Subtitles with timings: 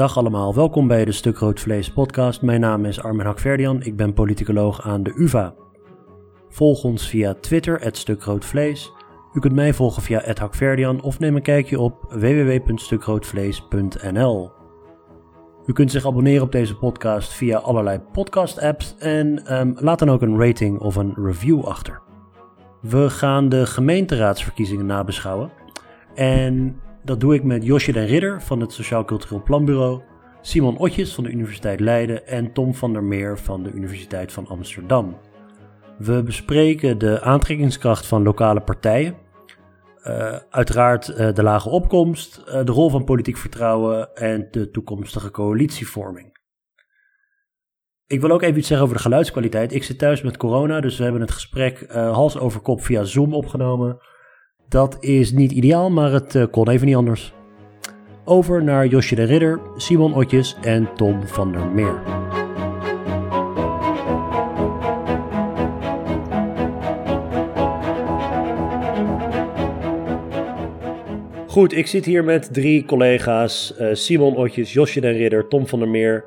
[0.00, 2.42] Dag allemaal, welkom bij de Stuk Rood Vlees podcast.
[2.42, 5.54] Mijn naam is Armin Hakverdian, ik ben politicoloog aan de UvA.
[6.48, 8.92] Volg ons via Twitter, @stukroodvlees.
[9.32, 14.50] U kunt mij volgen via @hakverdian of neem een kijkje op www.stukroodvlees.nl.
[15.66, 20.22] U kunt zich abonneren op deze podcast via allerlei podcast-apps en ehm, laat dan ook
[20.22, 22.00] een rating of een review achter.
[22.80, 25.50] We gaan de gemeenteraadsverkiezingen nabeschouwen.
[26.14, 30.00] En dat doe ik met Josje den Ridder van het Sociaal Cultureel Planbureau,
[30.40, 34.46] Simon Otjes van de Universiteit Leiden en Tom van der Meer van de Universiteit van
[34.46, 35.18] Amsterdam.
[35.98, 39.14] We bespreken de aantrekkingskracht van lokale partijen,
[40.04, 45.30] uh, uiteraard uh, de lage opkomst, uh, de rol van politiek vertrouwen en de toekomstige
[45.30, 46.38] coalitievorming.
[48.06, 49.72] Ik wil ook even iets zeggen over de geluidskwaliteit.
[49.74, 53.34] Ik zit thuis met corona, dus we hebben het gesprek hals over kop via Zoom
[53.34, 53.98] opgenomen.
[54.70, 57.32] Dat is niet ideaal, maar het kon even niet anders.
[58.24, 62.02] Over naar Josje de Ridder, Simon Otjes en Tom van der Meer.
[71.46, 75.78] Goed, ik zit hier met drie collega's: uh, Simon Otjes, Josje den Ridder, Tom van
[75.78, 76.24] der Meer.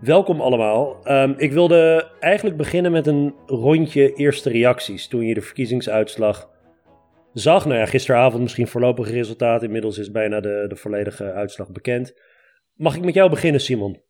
[0.00, 0.96] Welkom allemaal.
[1.04, 6.54] Um, ik wilde eigenlijk beginnen met een rondje eerste reacties toen je de verkiezingsuitslag
[7.40, 7.64] zag.
[7.64, 9.62] Nou ja, gisteravond misschien voorlopige resultaat.
[9.62, 12.14] Inmiddels is bijna de, de volledige uitslag bekend.
[12.74, 14.00] Mag ik met jou beginnen, Simon?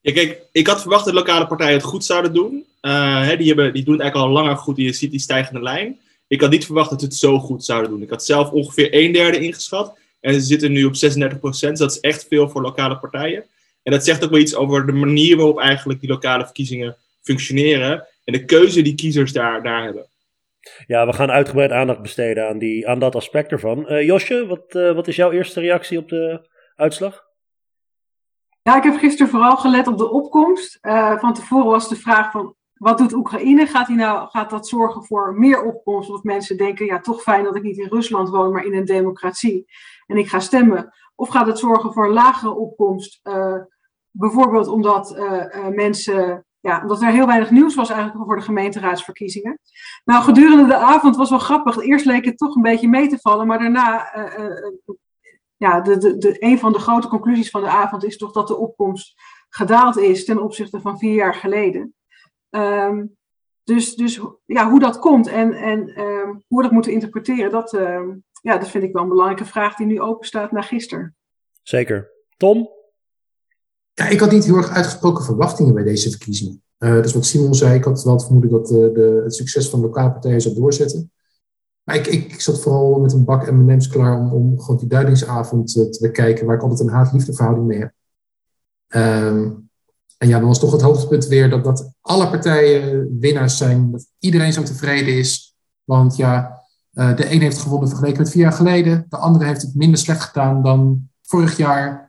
[0.00, 2.64] Ja, kijk, ik had verwacht dat lokale partijen het goed zouden doen.
[2.82, 4.76] Uh, hè, die, hebben, die doen het eigenlijk al langer goed.
[4.76, 5.98] Je ziet die stijgende lijn.
[6.26, 8.02] Ik had niet verwacht dat ze het zo goed zouden doen.
[8.02, 9.98] Ik had zelf ongeveer een derde ingeschat.
[10.20, 11.78] En ze zitten nu op 36 procent.
[11.78, 13.44] dat is echt veel voor lokale partijen.
[13.82, 18.06] En dat zegt ook wel iets over de manier waarop eigenlijk die lokale verkiezingen functioneren.
[18.24, 20.06] En de keuze die kiezers daar, daar hebben.
[20.86, 23.92] Ja, we gaan uitgebreid aandacht besteden aan, die, aan dat aspect ervan.
[23.92, 27.24] Uh, Josje, wat, uh, wat is jouw eerste reactie op de uitslag?
[28.62, 30.78] Ja, ik heb gisteren vooral gelet op de opkomst.
[30.82, 33.66] Uh, van tevoren was de vraag van, wat doet Oekraïne?
[33.66, 36.10] Gaat, die nou, gaat dat zorgen voor meer opkomst?
[36.10, 38.84] Of mensen denken, ja, toch fijn dat ik niet in Rusland woon, maar in een
[38.84, 39.64] democratie.
[40.06, 40.94] En ik ga stemmen.
[41.14, 43.20] Of gaat het zorgen voor een lagere opkomst?
[44.16, 45.16] bijvoorbeeld omdat
[45.70, 49.58] mensen ja, omdat er heel weinig nieuws was eigenlijk voor de gemeenteraadsverkiezingen.
[50.04, 51.78] Nou, gedurende de avond was wel grappig.
[51.78, 54.72] Eerst leek het toch een beetje mee te vallen, maar daarna, uh, uh,
[55.56, 58.48] ja, de, de, de, een van de grote conclusies van de avond is toch dat
[58.48, 59.14] de opkomst
[59.48, 61.94] gedaald is ten opzichte van vier jaar geleden.
[62.50, 63.16] Um,
[63.64, 67.72] dus, dus ja, hoe dat komt en, en um, hoe we dat moeten interpreteren, dat,
[67.72, 68.00] uh,
[68.42, 71.16] ja, dat vind ik wel een belangrijke vraag die nu open staat na gisteren.
[71.62, 72.10] Zeker.
[72.36, 72.68] Tom?
[73.94, 76.62] Ja, ik had niet heel erg uitgesproken verwachtingen bij deze verkiezingen.
[76.78, 79.68] Uh, dus wat Simon zei, ik had wel het vermoeden dat uh, de, het succes
[79.68, 81.12] van de lokale partijen zou doorzetten.
[81.82, 85.76] Maar ik, ik, zat vooral met een bak M&M's klaar om, om gewoon die duidingsavond
[85.76, 87.92] uh, te bekijken, waar ik altijd een haat-liefde verhouding mee heb.
[88.88, 89.68] Um,
[90.18, 94.06] en ja, dan was toch het hoogtepunt weer dat, dat alle partijen winnaars zijn, dat
[94.18, 95.54] iedereen zo tevreden is.
[95.84, 99.74] Want ja, de een heeft gewonnen vergeleken met vier jaar geleden, de andere heeft het
[99.74, 102.03] minder slecht gedaan dan vorig jaar.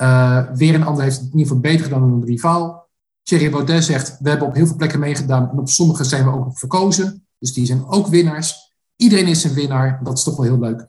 [0.00, 2.90] Uh, weer een ander heeft het in ieder geval beter gedaan dan een rivaal.
[3.22, 6.30] Thierry Baudet zegt, we hebben op heel veel plekken meegedaan en op sommige zijn we
[6.30, 7.26] ook nog verkozen.
[7.38, 8.74] Dus die zijn ook winnaars.
[8.96, 10.00] Iedereen is een winnaar.
[10.02, 10.86] Dat is toch wel heel leuk.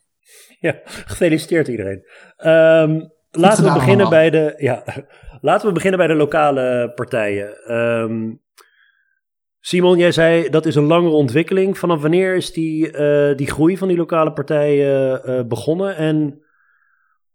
[0.60, 2.04] Ja, gefeliciteerd iedereen.
[2.46, 4.84] Um, laten, we beginnen bij de, ja,
[5.42, 7.72] laten we beginnen bij de lokale partijen.
[7.76, 8.42] Um,
[9.60, 11.78] Simon, jij zei dat is een langere ontwikkeling.
[11.78, 15.96] Vanaf wanneer is die, uh, die groei van die lokale partijen uh, begonnen?
[15.96, 16.43] En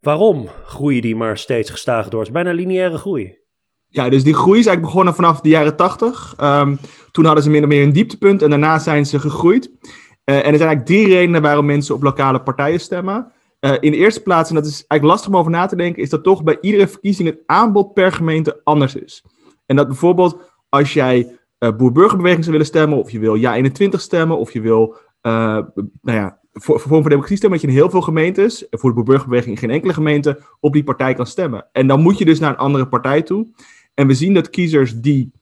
[0.01, 2.19] Waarom groeien die maar steeds gestaag door?
[2.19, 3.39] Het is bijna lineaire groei.
[3.87, 6.35] Ja, dus die groei is eigenlijk begonnen vanaf de jaren 80.
[6.41, 6.77] Um, ehm,
[7.11, 9.71] toen hadden ze min of meer een dieptepunt en daarna zijn ze gegroeid.
[9.71, 9.77] Uh,
[10.25, 13.33] en er zijn eigenlijk drie redenen waarom mensen op lokale partijen stemmen.
[13.61, 16.03] Uh, in de eerste plaats, en dat is eigenlijk lastig om over na te denken,
[16.03, 19.25] is dat toch bij iedere verkiezing het aanbod per gemeente anders is.
[19.67, 24.39] En dat bijvoorbeeld als jij uh, boer-burgerbeweging zou willen stemmen, of je wil Ja21 stemmen,
[24.39, 28.01] of je wil nou ja, voor, voor voor Democratie stemmen, dat je in heel veel
[28.01, 31.67] gemeentes, voor de burgerbeweging in geen enkele gemeente, op die partij kan stemmen.
[31.73, 33.47] En dan moet je dus naar een andere partij toe.
[33.95, 35.33] En we zien dat kiezers die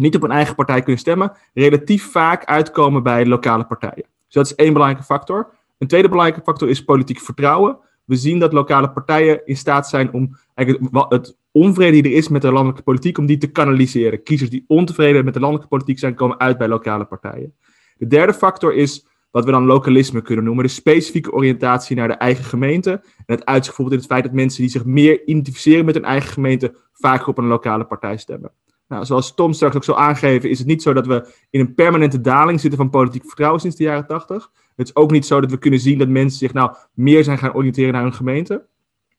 [0.00, 4.04] niet op een eigen partij kunnen stemmen, relatief vaak uitkomen bij lokale partijen.
[4.24, 5.50] Dus dat is één belangrijke factor.
[5.78, 7.78] Een tweede belangrijke factor is politiek vertrouwen.
[8.04, 12.28] We zien dat lokale partijen in staat zijn om eigenlijk het onvrede die er is
[12.28, 14.22] met de landelijke politiek, om die te kanaliseren.
[14.22, 17.54] Kiezers die ontevreden met de landelijke politiek zijn, komen uit bij lokale partijen.
[17.96, 20.64] De derde factor is wat we dan lokalisme kunnen noemen.
[20.64, 22.90] De specifieke oriëntatie naar de eigen gemeente.
[22.90, 26.30] En het uitzicht in het feit dat mensen die zich meer identificeren met hun eigen
[26.30, 28.52] gemeente vaker op een lokale partij stemmen.
[28.88, 31.74] Nou, zoals Tom straks ook zal aangeven, is het niet zo dat we in een
[31.74, 34.50] permanente daling zitten van politiek vertrouwen sinds de jaren 80.
[34.76, 37.38] Het is ook niet zo dat we kunnen zien dat mensen zich nou meer zijn
[37.38, 38.66] gaan oriënteren naar hun gemeente.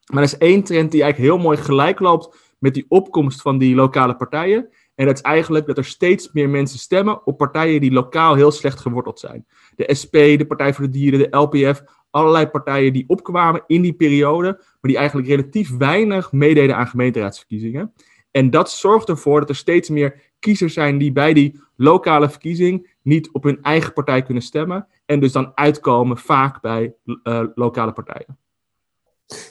[0.06, 3.58] Maar er is één trend die eigenlijk heel mooi gelijk loopt met die opkomst van
[3.58, 4.70] die lokale partijen.
[5.02, 8.52] En dat is eigenlijk dat er steeds meer mensen stemmen op partijen die lokaal heel
[8.52, 9.46] slecht geworteld zijn.
[9.76, 13.94] De SP, de Partij voor de Dieren, de LPF, allerlei partijen die opkwamen in die
[13.94, 17.94] periode, maar die eigenlijk relatief weinig meededen aan gemeenteraadsverkiezingen.
[18.32, 22.96] En dat zorgt ervoor dat er steeds meer kiezers zijn die bij die lokale verkiezing
[23.02, 24.88] niet op hun eigen partij kunnen stemmen.
[25.06, 26.94] En dus dan uitkomen vaak bij
[27.24, 28.38] uh, lokale partijen.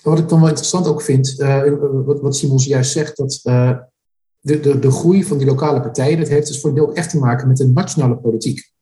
[0.03, 1.63] Wat ik dan wel interessant ook vind, uh,
[2.05, 3.77] wat, wat Simons juist zegt, dat uh,
[4.41, 7.11] de, de, de groei van die lokale partijen, dat heeft dus voor een deel echt
[7.11, 8.73] te maken met de nationale politiek.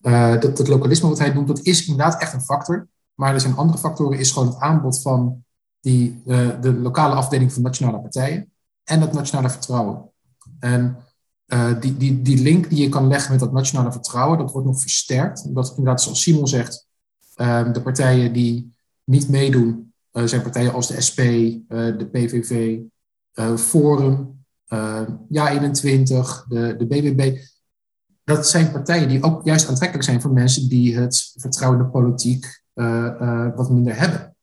[0.00, 2.88] dat, dat lokalisme wat hij noemt, dat is inderdaad echt een factor.
[3.14, 5.44] Maar er zijn andere factoren, is gewoon het aanbod van
[5.80, 6.22] die,
[6.60, 8.52] de lokale afdeling van nationale partijen
[8.84, 10.10] en het nationale vertrouwen.
[10.58, 10.96] En
[11.46, 14.66] uh, die, die, die link die je kan leggen met dat nationale vertrouwen, dat wordt
[14.66, 15.44] nog versterkt.
[15.44, 16.86] Omdat inderdaad, zoals Simon zegt,
[17.36, 18.74] uh, de partijen die
[19.04, 21.20] niet meedoen, uh, zijn partijen als de SP,
[21.68, 22.78] de PVV,
[23.58, 24.35] Forum,
[25.28, 27.38] Ja21, de, de BBB.
[28.24, 31.90] Dat zijn partijen die ook juist aantrekkelijk zijn voor mensen die het vertrouwen in de
[31.90, 32.62] politiek
[33.54, 34.36] wat minder hebben.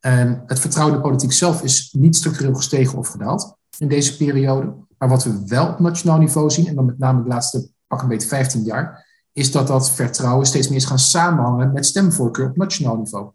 [0.00, 4.16] En het vertrouwen in de politiek zelf is niet structureel gestegen of gedaald in deze
[4.16, 4.74] periode.
[4.98, 8.02] Maar wat we wel op nationaal niveau zien, en dan met name de laatste pak
[8.02, 12.48] een beetje 15 jaar, is dat dat vertrouwen steeds meer is gaan samenhangen met stemvoorkeur
[12.48, 13.30] op nationaal niveau.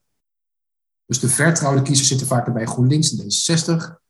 [1.05, 4.02] Dus de vertrouwde kiezers zitten vaak bij GroenLinks en D66.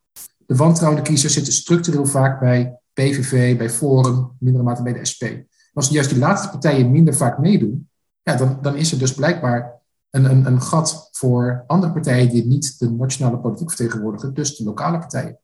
[0.54, 5.24] De wantrouwde kiezers zitten structureel vaak bij PVV, bij Forum, mindere mate bij de SP.
[5.74, 7.90] als juist die laatste partijen minder vaak meedoen,
[8.24, 12.46] ja, dan, dan is er dus blijkbaar een, een, een gat voor andere partijen die
[12.46, 15.40] niet de nationale politiek vertegenwoordigen, dus de lokale partijen.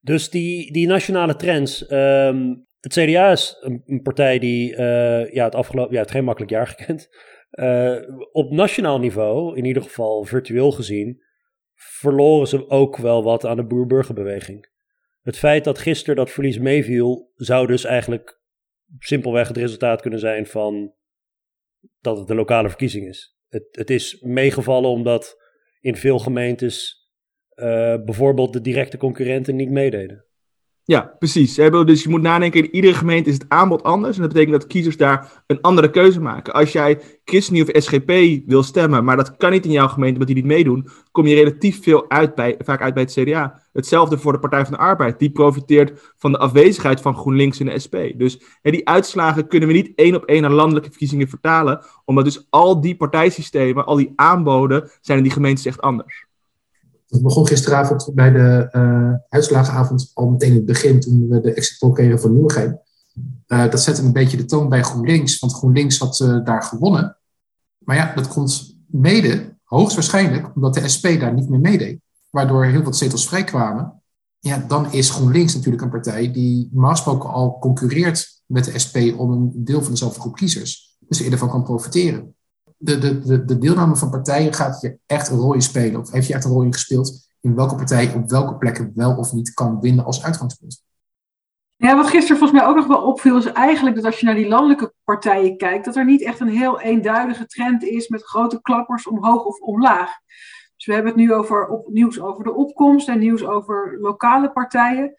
[0.00, 1.86] Dus die, die nationale trends.
[1.86, 6.52] Ehm, het CDA is een, partij die uh, ja, het afgelopen ja, het geen makkelijk
[6.52, 7.08] jaar gekend.
[7.50, 7.96] Uh,
[8.32, 11.24] op nationaal niveau, in ieder geval virtueel gezien,
[12.06, 14.68] verloren ze ook wel wat aan de boer-burgerbeweging.
[15.22, 18.40] Het feit dat gisteren dat verlies meeviel, zou dus eigenlijk
[18.98, 20.94] simpelweg het resultaat kunnen zijn van
[22.00, 23.36] dat het een lokale verkiezing is.
[23.48, 25.42] Het, het is meegevallen omdat
[25.80, 27.08] in veel gemeentes
[27.54, 27.64] uh,
[28.04, 30.24] bijvoorbeeld de directe concurrenten niet meededen.
[30.86, 31.54] Ja, precies.
[31.54, 34.16] Dus je moet nadenken, in iedere gemeente is het aanbod anders.
[34.16, 36.52] En dat betekent dat kiezers daar een andere keuze maken.
[36.52, 38.12] Als jij ChristenUnie of SGP
[38.46, 41.34] wil stemmen, maar dat kan niet in jouw gemeente omdat die niet meedoen, kom je
[41.34, 43.62] relatief veel uit bij, vaak uit bij het CDA.
[43.72, 45.18] Hetzelfde voor de Partij van de Arbeid.
[45.18, 47.96] Die profiteert van de afwezigheid van GroenLinks en de SP.
[48.14, 52.24] Dus hè, die uitslagen kunnen we niet één op één naar landelijke verkiezingen vertalen, omdat
[52.24, 56.25] dus al die partijsystemen, al die aanboden, zijn in die gemeentes echt anders.
[57.06, 61.52] Dat begon gisteravond bij de uh, uitslagenavond al meteen in het begin, toen we de
[61.52, 62.80] exit poll kregen van Nieuwegein.
[63.46, 67.16] Uh, dat zette een beetje de toon bij GroenLinks, want GroenLinks had uh, daar gewonnen.
[67.78, 72.00] Maar ja, dat komt mede, hoogstwaarschijnlijk, omdat de SP daar niet meer meedeed.
[72.30, 74.02] Waardoor heel wat zetels vrijkwamen.
[74.38, 79.30] Ja, dan is GroenLinks natuurlijk een partij die normaal al concurreert met de SP om
[79.30, 80.96] een deel van dezelfde groep kiezers.
[81.08, 82.34] Dus er ervan kan profiteren
[82.76, 86.00] de, de, de, de deelname van partijen gaat hier echt een rol in spelen?
[86.00, 89.16] Of heeft je echt een rol in gespeeld in welke partij op welke plekken wel
[89.16, 90.84] of niet kan winnen als uitgangspunt?
[91.76, 94.34] Ja, wat gisteren volgens mij ook nog wel opviel, is eigenlijk dat als je naar
[94.34, 98.60] die landelijke partijen kijkt, dat er niet echt een heel eenduidige trend is met grote
[98.62, 100.10] klappers omhoog of omlaag.
[100.76, 105.14] Dus we hebben het nu over nieuws over de opkomst en nieuws over lokale partijen.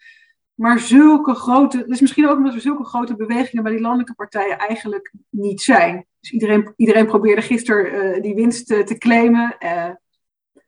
[0.58, 4.58] Maar zulke grote, dus misschien ook omdat er zulke grote bewegingen bij die landelijke partijen
[4.58, 6.06] eigenlijk niet zijn.
[6.20, 9.56] Dus iedereen, iedereen probeerde gisteren uh, die winst uh, te claimen.
[9.60, 9.90] Uh,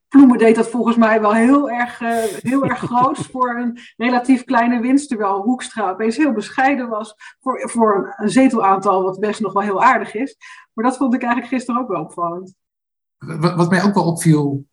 [0.08, 2.00] Ploemen deed dat volgens mij wel heel erg,
[2.42, 5.10] heel erg groot voor een relatief kleine winst.
[5.10, 9.84] Terwijl Hoekstra opeens heel bescheiden was voor, voor een zetelaantal, wat best nog wel heel
[9.84, 10.36] aardig is.
[10.74, 12.54] Maar dat vond ik eigenlijk gisteren ook wel opvallend.
[13.18, 14.66] Wat, wat mij ook wel opviel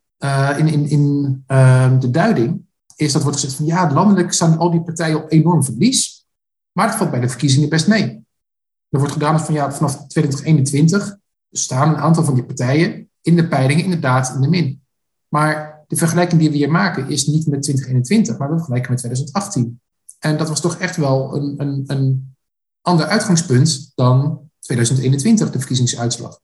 [0.57, 2.66] in, in, in ehm, de duiding,
[2.97, 6.25] is dat wordt gezegd van ja, landelijk staan al die partijen op enorm verlies.
[6.71, 8.25] Maar het valt bij de verkiezingen best mee.
[8.89, 11.17] Er wordt gedaan van ja, vanaf 2021
[11.51, 14.81] staan een aantal van die partijen in de peilingen inderdaad in de min.
[15.27, 18.99] Maar de vergelijking die we hier maken is niet met 2021, maar we vergelijken met
[18.99, 19.81] 2018.
[20.19, 22.35] En dat was toch echt wel een, een, een
[22.81, 26.39] ander uitgangspunt dan 2021, de verkiezingsuitslag.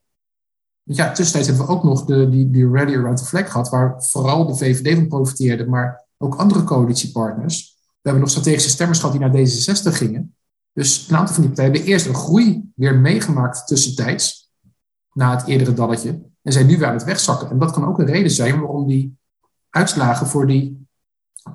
[0.82, 3.68] Want ja, tussentijds hebben we ook nog de, die, die rally around the flag gehad,
[3.68, 7.76] waar vooral de VVD van profiteerde, maar ook andere coalitiepartners.
[7.86, 10.34] We hebben nog strategische stemmers gehad die naar D66 gingen.
[10.72, 14.52] Dus een aantal van die partijen hebben eerst een groei weer meegemaakt tussentijds,
[15.12, 17.50] na het eerdere dalletje, en zijn nu weer aan het wegzakken.
[17.50, 19.16] En dat kan ook een reden zijn waarom die
[19.70, 20.86] uitslagen voor die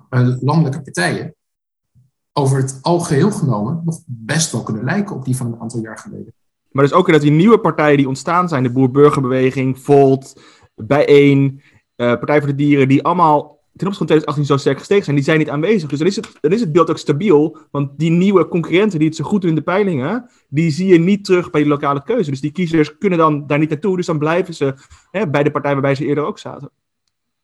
[0.09, 1.35] uh, landelijke partijen
[2.33, 5.97] over het algeheel genomen nog best wel kunnen lijken op die van een aantal jaar
[5.97, 6.33] geleden.
[6.71, 10.41] Maar dus ook dat die nieuwe partijen die ontstaan zijn, de Boer-Burgerbeweging, Volt,
[10.75, 11.61] Bijeen,
[11.95, 15.25] Partij voor de Dieren, die allemaal ten opzichte van 2018 zo sterk gestegen zijn, die
[15.25, 15.89] zijn niet aanwezig.
[15.89, 19.07] Dus dan is, het, dan is het beeld ook stabiel, want die nieuwe concurrenten die
[19.07, 22.03] het zo goed doen in de peilingen, die zie je niet terug bij die lokale
[22.03, 22.29] keuze.
[22.29, 24.73] Dus die kiezers kunnen dan daar niet naartoe, dus dan blijven ze
[25.11, 26.69] hè, bij de partij waarbij ze eerder ook zaten.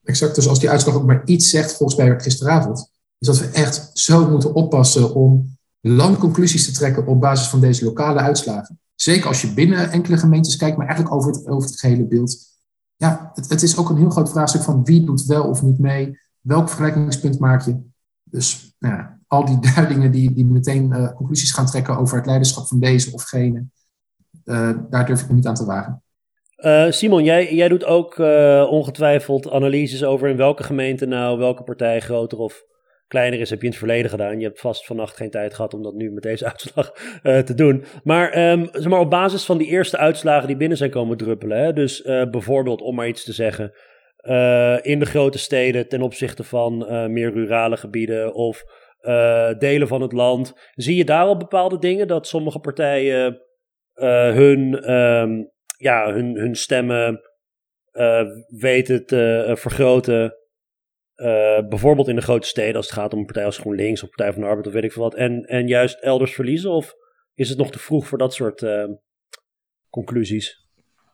[0.03, 3.46] Exact, dus als die uitslag ook maar iets zegt, volgens mij gisteravond, is dat we
[3.46, 8.79] echt zo moeten oppassen om lang conclusies te trekken op basis van deze lokale uitslagen.
[8.96, 12.55] Zeker als je binnen enkele gemeentes kijkt, maar eigenlijk over het, over het gehele beeld.
[12.96, 15.80] Ja, het, het is ook een heel groot vraagstuk van wie doet wel of niet
[15.80, 16.20] mee.
[16.42, 17.80] Welk vergelijkingspunt maak je?
[18.24, 22.25] Dus nou ja, al die duidingen die, die meteen uh, conclusies gaan trekken over het
[22.25, 23.66] leiderschap van deze of gene,
[24.46, 26.04] uh, daar durf ik niet aan te wagen.
[26.58, 28.18] Uh, Simon, jij, jij doet ook
[28.70, 32.64] ongetwijfeld analyses over in welke gemeente nou welke partij groter of
[33.08, 34.40] kleiner is, heb je in het verleden gedaan.
[34.40, 36.94] Je hebt vast vannacht geen tijd gehad om dat nu met deze uitslag
[37.24, 37.84] uh, te doen.
[38.04, 41.58] Maar, um, zeg maar op basis van die eerste uitslagen die binnen zijn komen druppelen.
[41.58, 43.74] Hè, dus uh, bijvoorbeeld, om maar iets te zeggen,
[44.22, 46.78] uh, in de grote steden ten opzichte van
[47.12, 48.64] meer rurale gebieden of
[49.58, 50.54] delen van het land.
[50.74, 53.42] Zie je daar al bepaalde dingen dat sommige partijen
[53.94, 57.22] hun, um, ja, hun, hun stemmen
[58.48, 60.34] weten te vergroten
[61.15, 64.10] uh, bijvoorbeeld in de grote steden, als het gaat om een partij als GroenLinks of
[64.10, 66.72] Partij van de Arbeid of weet ik veel wat, en, en juist elders verliezen?
[66.72, 66.93] Of
[67.34, 68.86] is het nog te vroeg voor dat soort uh,
[69.89, 70.64] conclusies?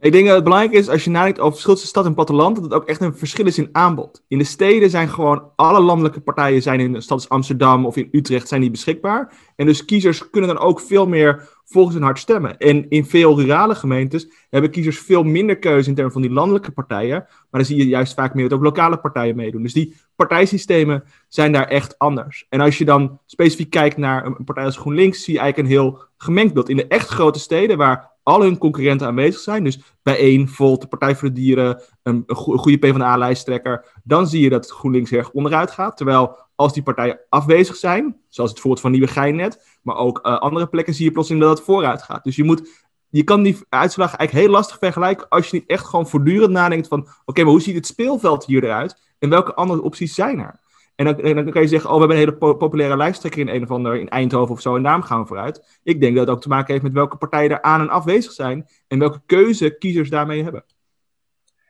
[0.01, 2.55] Ik denk dat het belangrijk is, als je nadenkt over verschil tussen stad en platteland,
[2.55, 4.23] dat het ook echt een verschil is in aanbod.
[4.27, 8.07] In de steden zijn gewoon alle landelijke partijen zijn in de stad Amsterdam of in
[8.11, 9.33] Utrecht zijn die beschikbaar.
[9.55, 12.57] En dus kiezers kunnen dan ook veel meer volgens hun hart stemmen.
[12.57, 16.71] En in veel rurale gemeentes hebben kiezers veel minder keuze in termen van die landelijke
[16.71, 17.17] partijen.
[17.17, 19.63] Maar dan zie je juist vaak meer dat ook lokale partijen meedoen.
[19.63, 22.45] Dus die partijsystemen zijn daar echt anders.
[22.49, 25.75] En als je dan specifiek kijkt naar een partij als GroenLinks, zie je eigenlijk een
[25.75, 26.69] heel gemengd beeld.
[26.69, 29.63] In de echt grote steden, waar al hun concurrenten aanwezig zijn.
[29.63, 34.01] Dus bij één, Volt, de Partij voor de Dieren, een, een goede PvdA-lijsttrekker.
[34.03, 35.97] Dan zie je dat GroenLinks erg onderuit gaat.
[35.97, 40.37] Terwijl als die partijen afwezig zijn, zoals het voorbeeld van Nieuwegein net, maar ook uh,
[40.37, 42.23] andere plekken zie je plotseling dat het vooruit gaat.
[42.23, 42.69] Dus je moet
[43.11, 46.87] je kan die uitslag eigenlijk heel lastig vergelijken als je niet echt gewoon voortdurend nadenkt
[46.87, 50.59] van, oké, maar hoe ziet het speelveld hier eruit en welke andere opties zijn er?
[50.95, 53.63] En dan, dan kan je zeggen, oh, we hebben een hele populaire lijsttrekker in een
[53.63, 55.79] of ander, in Eindhoven of zo, en daarom gaan we vooruit.
[55.83, 58.31] Ik denk dat het ook te maken heeft met welke partijen er aan en afwezig
[58.31, 60.63] zijn en welke keuze kiezers daarmee hebben.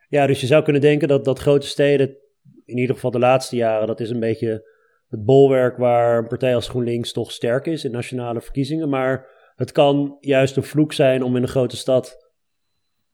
[0.10, 2.18] Ja, dus je zou kunnen denken dat, dat grote steden,
[2.66, 4.70] in ieder geval de laatste jaren, dat is een beetje
[5.08, 8.90] het bolwerk waar een partij als GroenLinks toch sterk is in nationale verkiezingen.
[8.90, 12.30] Maar het kan juist een vloek zijn om in een grote stad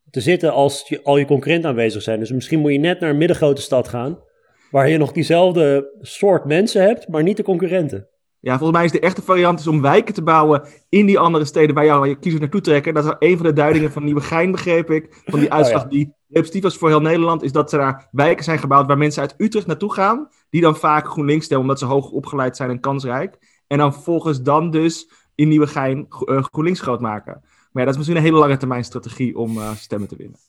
[0.09, 2.19] te zitten als je, al je concurrenten aanwezig zijn.
[2.19, 4.23] Dus misschien moet je net naar een middengrote stad gaan,
[4.71, 8.07] waar je nog diezelfde soort mensen hebt, maar niet de concurrenten.
[8.39, 11.45] Ja, volgens mij is de echte variant is om wijken te bouwen in die andere
[11.45, 12.93] steden waar, jou, waar je kiezers naartoe trekken.
[12.93, 15.21] Dat is een van de duidingen van Nieuwegein, begreep ik.
[15.25, 15.97] Van die oh uitslag oh, ja.
[15.97, 17.43] die representatief was voor heel Nederland.
[17.43, 20.29] Is dat er daar wijken zijn gebouwd waar mensen uit Utrecht naartoe gaan.
[20.49, 23.61] Die dan vaak GroenLinks stemmen omdat ze hoog opgeleid zijn en kansrijk.
[23.67, 27.33] En dan volgens dan dus in Nieuwegein uh, GroenLinks groot maken.
[27.41, 30.39] Maar ja, dat is misschien een hele lange termijn strategie om uh, stemmen te winnen.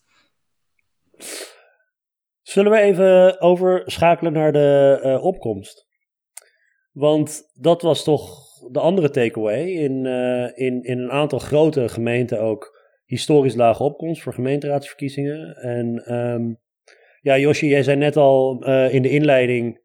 [2.49, 5.87] Zullen we even overschakelen naar de uh, opkomst?
[6.93, 9.65] Want dat was toch de andere takeaway.
[9.65, 15.57] In, uh, in, in een aantal grote gemeenten ook historisch lage opkomst voor gemeenteraadsverkiezingen.
[15.57, 16.61] En um,
[17.21, 19.81] ja, Josje, jij zei net al uh, in de inleiding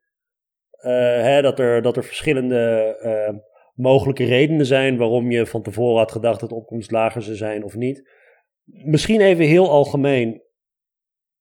[0.82, 3.42] hè, dat, er, dat er verschillende
[3.74, 7.76] mogelijke redenen zijn waarom je van tevoren had gedacht dat opkomst lager zou zijn of
[7.76, 8.10] niet.
[8.64, 10.42] Misschien even heel algemeen.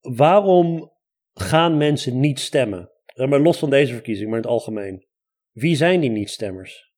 [0.01, 0.92] Waarom
[1.35, 2.91] gaan mensen niet stemmen?
[3.15, 5.07] Maar los van deze verkiezing, maar in het algemeen.
[5.53, 6.93] Wie zijn die niet-stemmers?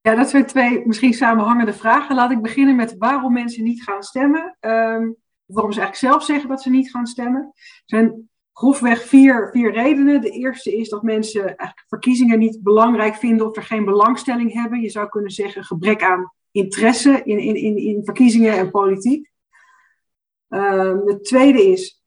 [0.00, 2.14] Ja, dat zijn twee misschien samenhangende vragen.
[2.14, 4.56] Laat ik beginnen met waarom mensen niet gaan stemmen.
[4.60, 7.52] Um, waarom ze eigenlijk zelf zeggen dat ze niet gaan stemmen.
[7.54, 10.20] Er zijn grofweg vier, vier redenen.
[10.20, 14.80] De eerste is dat mensen eigenlijk verkiezingen niet belangrijk vinden of er geen belangstelling hebben.
[14.80, 19.30] Je zou kunnen zeggen gebrek aan interesse in, in, in, in verkiezingen en politiek.
[20.48, 22.02] Um, het tweede is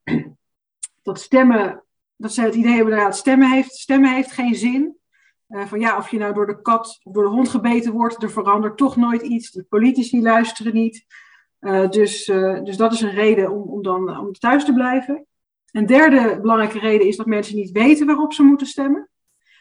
[1.06, 1.84] dat stemmen
[2.16, 4.98] dat ze het idee hebben dat stemmen heeft, stemmen heeft geen zin.
[5.50, 8.24] Uh, van ja, of je nou door de kat of door de hond gebeten wordt,
[8.24, 9.52] er verandert toch nooit iets.
[9.52, 11.06] De politici luisteren niet.
[11.60, 15.26] Uh, dus, uh, dus dat is een reden om, om dan om thuis te blijven.
[15.72, 19.10] Een derde belangrijke reden is dat mensen niet weten waarop ze moeten stemmen.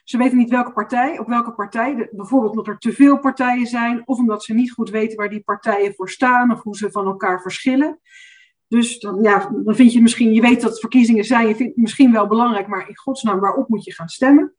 [0.05, 2.09] Ze weten niet welke partij, op welke partij.
[2.11, 5.43] Bijvoorbeeld omdat er te veel partijen zijn, of omdat ze niet goed weten waar die
[5.45, 8.01] partijen voor staan of hoe ze van elkaar verschillen.
[8.75, 11.83] Dus dan, ja, dan vind je misschien, je weet dat verkiezingen zijn, je vindt het
[11.83, 14.55] misschien wel belangrijk, maar in godsnaam, waarop moet je gaan stemmen?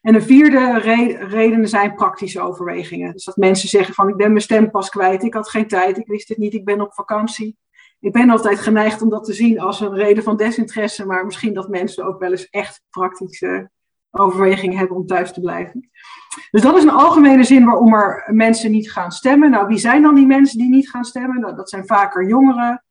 [0.00, 3.12] En de vierde re redenen zijn praktische overwegingen.
[3.12, 5.98] Dus dat mensen zeggen van ik ben mijn stem pas kwijt, ik had geen tijd,
[5.98, 7.56] ik wist het niet, ik ben op vakantie.
[8.00, 11.54] ik ben altijd geneigd om dat te zien als een reden van desinteresse, maar misschien
[11.54, 13.70] dat mensen ook wel eens echt praktische
[14.10, 15.90] overwegingen hebben om thuis te blijven.
[16.50, 19.50] Dus dat is een algemene zin waarom er mensen niet gaan stemmen.
[19.50, 21.40] Nou, wie zijn dan die mensen die niet gaan stemmen?
[21.40, 22.84] Nou, dat zijn vaker jongeren,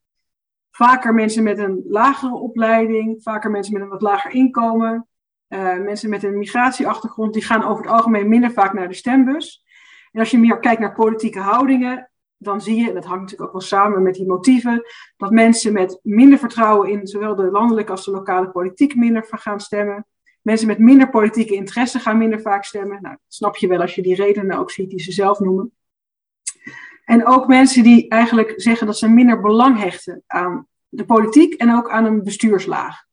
[0.76, 5.08] vaker mensen met een lagere opleiding, vaker mensen met een wat lager inkomen,
[5.50, 9.64] uh, mensen met een migratieachtergrond, die gaan over het algemeen minder vaak naar de stembus.
[10.12, 13.50] En als je meer kijkt naar politieke houdingen, dan zie je, en dat hangt natuurlijk
[13.50, 14.82] ook wel samen met die motieven,
[15.18, 19.60] dat mensen met minder vertrouwen in zowel de landelijke als de lokale politiek minder gaan
[19.60, 20.06] stemmen.
[20.42, 23.02] Mensen met minder politieke interesse gaan minder vaak stemmen.
[23.02, 25.75] Nou, dat snap je wel als je die redenen ook ziet die ze zelf noemen.
[27.06, 31.76] En ook mensen die eigenlijk zeggen dat ze minder belang hechten aan de politiek en
[31.76, 33.04] ook aan een bestuurslaag.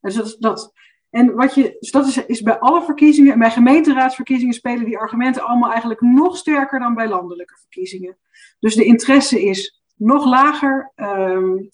[0.00, 0.72] Dus dat,
[1.10, 4.98] en wat je, dus dat is, is bij alle verkiezingen, en bij gemeenteraadsverkiezingen spelen die
[4.98, 8.18] argumenten allemaal eigenlijk nog sterker dan bij landelijke verkiezingen.
[8.58, 11.68] Dus de interesse is nog lager um,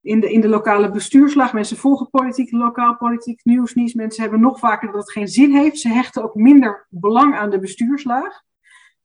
[0.00, 1.52] in, de, in de lokale bestuurslag.
[1.52, 3.94] Mensen volgen politiek, lokaal politiek, nieuws, nieuws.
[3.94, 5.78] Mensen hebben nog vaker dat het geen zin heeft.
[5.78, 8.42] Ze hechten ook minder belang aan de bestuurslaag.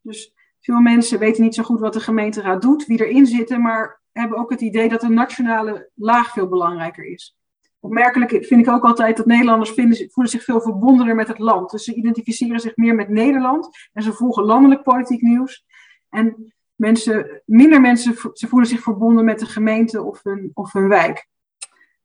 [0.01, 0.33] Dus
[0.63, 4.37] veel mensen weten niet zo goed wat de gemeenteraad doet, wie erin zitten, maar hebben
[4.37, 7.37] ook het idee dat de nationale laag veel belangrijker is.
[7.79, 11.71] Opmerkelijk vind ik ook altijd dat Nederlanders vinden, voelen zich veel verbondener met het land.
[11.71, 15.65] Dus ze identificeren zich meer met Nederland en ze volgen landelijk politiek nieuws.
[16.09, 20.87] En mensen, minder mensen ze voelen zich verbonden met de gemeente of hun, of hun
[20.87, 21.27] wijk.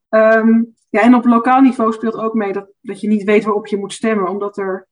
[0.09, 3.67] Um, ja, en op lokaal niveau speelt ook mee dat, dat je niet weet waarop
[3.67, 4.88] je moet stemmen, omdat er,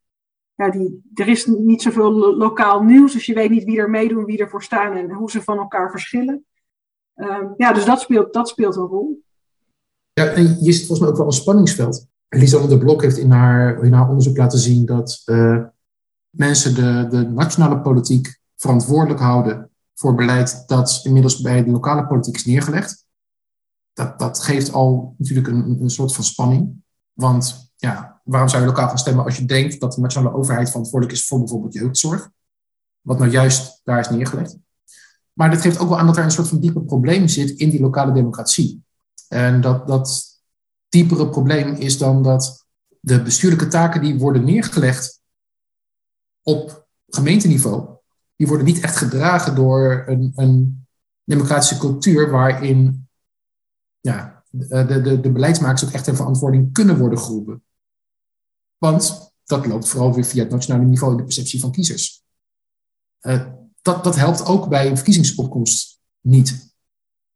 [0.56, 4.24] ja, die, er is niet zoveel lokaal nieuws, dus je weet niet wie er meedoen,
[4.24, 6.44] wie ervoor staan en hoe ze van elkaar verschillen.
[7.14, 9.22] Um, ja, dus dat speelt, dat speelt een rol.
[10.12, 12.06] Ja, en je ziet volgens mij ook wel een spanningsveld.
[12.28, 15.64] Lisanne de Blok heeft in haar, in haar onderzoek laten zien dat uh,
[16.30, 22.34] mensen de, de nationale politiek verantwoordelijk houden voor beleid dat inmiddels bij de lokale politiek
[22.34, 23.06] is neergelegd.
[23.92, 26.82] Dat, dat geeft al natuurlijk een, een soort van spanning.
[27.12, 30.68] Want ja, waarom zou je lokaal gaan stemmen als je denkt dat de nationale overheid
[30.68, 32.30] verantwoordelijk is voor bijvoorbeeld jeugdzorg?
[33.00, 34.56] Wat nou juist daar is neergelegd.
[35.32, 37.70] Maar dat geeft ook wel aan dat er een soort van dieper probleem zit in
[37.70, 38.84] die lokale democratie.
[39.28, 40.24] En dat, dat
[40.88, 42.66] diepere probleem is dan dat
[43.00, 45.20] de bestuurlijke taken die worden neergelegd
[46.42, 47.88] op gemeenteniveau,
[48.36, 50.86] die worden niet echt gedragen door een, een
[51.24, 53.08] democratische cultuur waarin
[54.00, 57.62] ja, de, de, de beleidsmakers ook echt ter verantwoording kunnen worden geroepen.
[58.78, 62.24] Want dat loopt vooral weer via het nationale niveau in de perceptie van kiezers.
[63.20, 63.46] Uh,
[63.82, 66.74] dat, dat helpt ook bij een verkiezingsopkomst niet.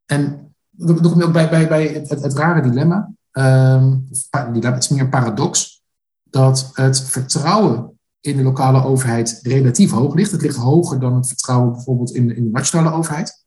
[0.07, 3.13] En dan kom bij, bij, bij het, het, rare dilemma.
[3.33, 5.83] Um, het is meer een paradox.
[6.23, 10.31] Dat het vertrouwen in de lokale overheid relatief hoog ligt.
[10.31, 13.45] Het ligt hoger dan het vertrouwen bijvoorbeeld in, in de nationale overheid.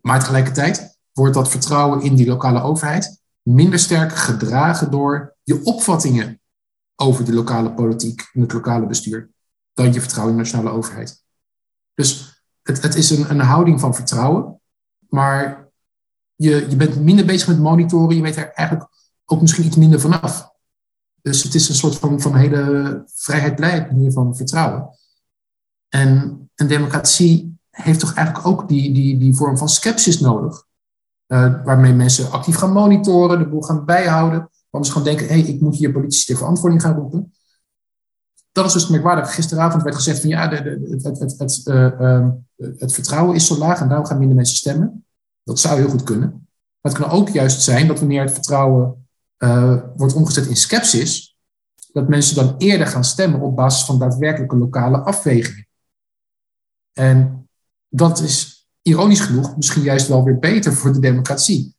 [0.00, 3.20] Maar tegelijkertijd wordt dat vertrouwen in die lokale overheid
[3.54, 6.40] minder sterk gedragen door je opvattingen
[6.96, 9.30] over de lokale politiek en het lokale bestuur
[9.72, 11.24] dan je vertrouwen in de nationale overheid.
[11.94, 14.60] Dus het, het is een, een houding van vertrouwen,
[15.08, 15.68] maar
[16.34, 18.90] je, je bent minder bezig met monitoren, je weet er eigenlijk
[19.24, 20.50] ook misschien iets minder vanaf.
[21.22, 24.88] Dus het is een soort van, van hele vrijheid manier van vertrouwen.
[25.88, 30.66] En een democratie heeft toch eigenlijk ook die, die, die vorm van sceptisch nodig.
[31.28, 34.50] Uh, waarmee mensen actief gaan monitoren, de boel gaan bijhouden.
[34.70, 37.32] Waar ze gaan denken, hé, hey, ik moet hier politici ter verantwoording gaan roepen.
[38.52, 39.34] Dat is dus merkwaardig.
[39.34, 40.56] Gisteravond werd gezegd van ja, de,
[40.90, 45.04] het, het, het, uh, het vertrouwen is zo laag en daarom gaan minder mensen stemmen.
[45.42, 46.28] Dat zou heel goed kunnen.
[46.80, 51.36] Maar het kan ook juist zijn dat wanneer het vertrouwen uh, wordt omgezet in skepsis,
[51.92, 55.66] dat mensen dan eerder gaan stemmen op basis van daadwerkelijke lokale afwegingen.
[56.92, 57.48] En
[57.88, 58.57] dat is
[58.88, 61.74] ironisch genoeg misschien juist wel weer beter voor de democratie.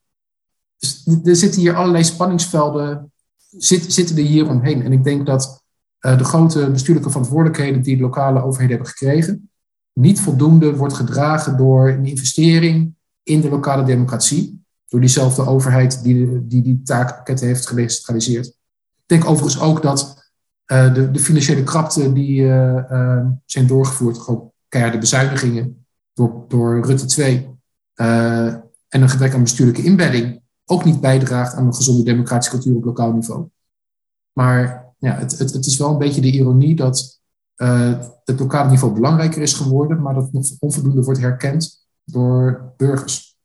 [0.78, 3.12] Dus er zitten hier allerlei spanningsvelden,
[3.58, 4.82] zit, zitten er hier omheen.
[4.82, 5.64] En ik denk dat
[6.02, 9.50] uh, de grote bestuurlijke verantwoordelijkheden die de lokale overheden hebben gekregen,
[9.94, 12.94] niet voldoende wordt gedragen door een investering
[13.24, 18.48] in de lokale democratie door diezelfde overheid die die, die taakpakketten heeft gecentraliseerd.
[18.48, 20.32] Ik denk overigens ook dat
[20.72, 25.79] uh, de, de, financiële krapte die uh, zijn doorgevoerd, gewoon keiharde bezuinigingen
[26.48, 27.58] door, Rutte 2
[27.94, 32.84] en een gebrek aan bestuurlijke inbedding, ook niet bijdraagt aan een gezonde democratische cultuur op
[32.84, 33.48] lokaal niveau.
[34.34, 37.22] Maar ja, het, het, het is wel een beetje de ironie dat
[38.24, 43.38] het lokale niveau belangrijker is geworden, maar dat nog onvoldoende wordt herkend door burgers.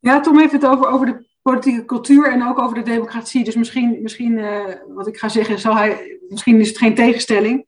[0.00, 3.44] Ja, Tom heeft het over, over de politieke cultuur en ook over de democratie.
[3.44, 7.64] Dus misschien, misschien uh, wat ik ga zeggen, zal hij, misschien is het geen tegenstelling.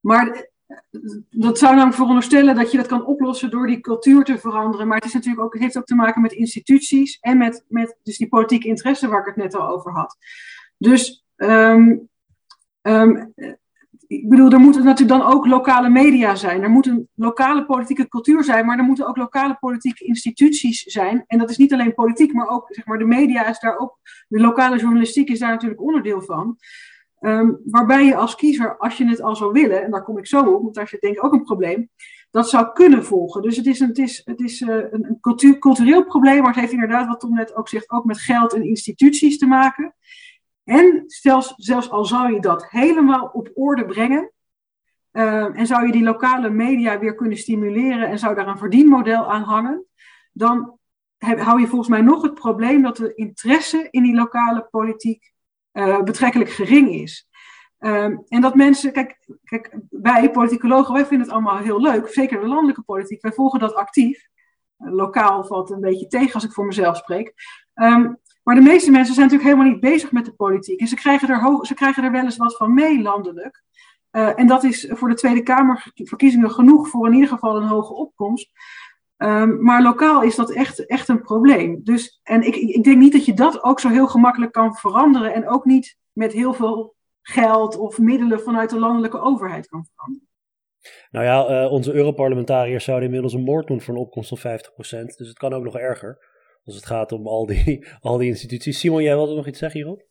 [0.00, 0.50] Maar
[1.30, 4.86] dat zou namelijk veronderstellen dat je dat kan oplossen door die cultuur te veranderen.
[4.86, 7.96] Maar het, is natuurlijk ook, het heeft ook te maken met instituties en met, met
[8.02, 10.16] dus die politieke interesse waar ik het net al over had.
[10.78, 12.08] Dus um,
[12.82, 13.32] um,
[14.12, 16.62] ik bedoel, er moeten natuurlijk dan ook lokale media zijn.
[16.62, 21.24] Er moet een lokale politieke cultuur zijn, maar er moeten ook lokale politieke instituties zijn.
[21.26, 23.98] En dat is niet alleen politiek, maar ook zeg maar, de media is daar ook,
[24.28, 26.56] de lokale journalistiek is daar natuurlijk onderdeel van.
[27.24, 30.26] Um, waarbij je als kiezer, als je het al zou willen, en daar kom ik
[30.26, 31.90] zo op, want daar zit denk ik ook een probleem,
[32.30, 33.42] dat zou kunnen volgen.
[33.42, 36.52] Dus het is een, het is, het is, uh, een, een cultuur, cultureel probleem, maar
[36.52, 39.94] het heeft inderdaad, wat Tom net ook zegt, ook met geld en instituties te maken.
[40.64, 44.30] En zelfs, zelfs al zou je dat helemaal op orde brengen,
[45.12, 49.32] uh, en zou je die lokale media weer kunnen stimuleren en zou daar een verdienmodel
[49.32, 49.84] aan hangen,
[50.32, 50.78] dan
[51.18, 55.32] hou je volgens mij nog het probleem dat de interesse in die lokale politiek
[55.72, 57.28] uh, betrekkelijk gering is.
[57.78, 62.40] Um, en dat mensen, kijk, kijk, wij politicologen, wij vinden het allemaal heel leuk, zeker
[62.40, 64.28] de landelijke politiek, wij volgen dat actief.
[64.78, 67.34] Uh, lokaal valt een beetje tegen als ik voor mezelf spreek.
[67.74, 70.80] Um, maar de meeste mensen zijn natuurlijk helemaal niet bezig met de politiek.
[70.80, 73.62] En ze krijgen er, ze krijgen er wel eens wat van mee landelijk.
[74.12, 77.94] Uh, en dat is voor de Tweede Kamerverkiezingen genoeg voor in ieder geval een hoge
[77.94, 78.50] opkomst.
[79.24, 81.80] Um, maar lokaal is dat echt, echt een probleem.
[81.84, 85.34] Dus, en ik, ik denk niet dat je dat ook zo heel gemakkelijk kan veranderen.
[85.34, 90.28] En ook niet met heel veel geld of middelen vanuit de landelijke overheid kan veranderen.
[91.10, 95.16] Nou ja, uh, onze Europarlementariërs zouden inmiddels een moord doen voor een opkomst van 50%.
[95.16, 96.30] Dus het kan ook nog erger.
[96.64, 98.78] Als het gaat om al die, al die instituties.
[98.78, 100.10] Simon, jij wilde nog iets zeggen hierop?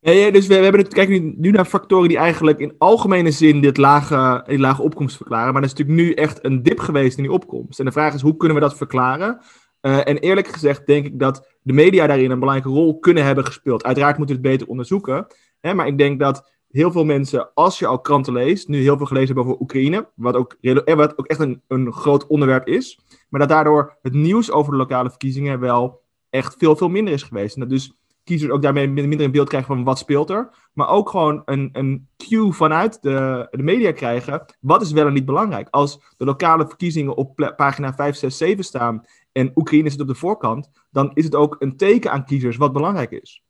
[0.00, 3.60] Ja, dus we, hebben het, kijken nu, nu, naar factoren die eigenlijk in algemene zin
[3.60, 5.52] dit lage, lage opkomst verklaren.
[5.52, 7.78] Maar er is natuurlijk nu echt een dip geweest in die opkomst.
[7.78, 9.40] En de vraag is, hoe kunnen we dat verklaren?
[9.82, 13.44] Uh, en eerlijk gezegd denk ik dat de media daarin een belangrijke rol kunnen hebben
[13.44, 13.84] gespeeld.
[13.84, 15.26] Uiteraard moeten we het beter onderzoeken.
[15.60, 18.96] Hè, maar ik denk dat heel veel mensen, als je al kranten leest, nu heel
[18.96, 23.00] veel gelezen hebben over Oekraïne, wat ook, wat ook echt een, een groot onderwerp is,
[23.28, 27.22] maar dat daardoor het nieuws over de lokale verkiezingen wel echt veel, veel minder is
[27.22, 27.54] geweest.
[27.54, 30.48] En dat dus kiezers ook daarmee minder een beeld krijgen van wat speelt er.
[30.72, 34.44] Maar ook gewoon een, een cue vanuit de, de media krijgen.
[34.60, 35.68] Wat is wel en niet belangrijk?
[35.70, 40.14] Als de lokale verkiezingen op pagina 5, 6, 7 staan en Oekraïne zit op de
[40.14, 43.42] voorkant, dan is het ook een teken aan kiezers wat belangrijk is.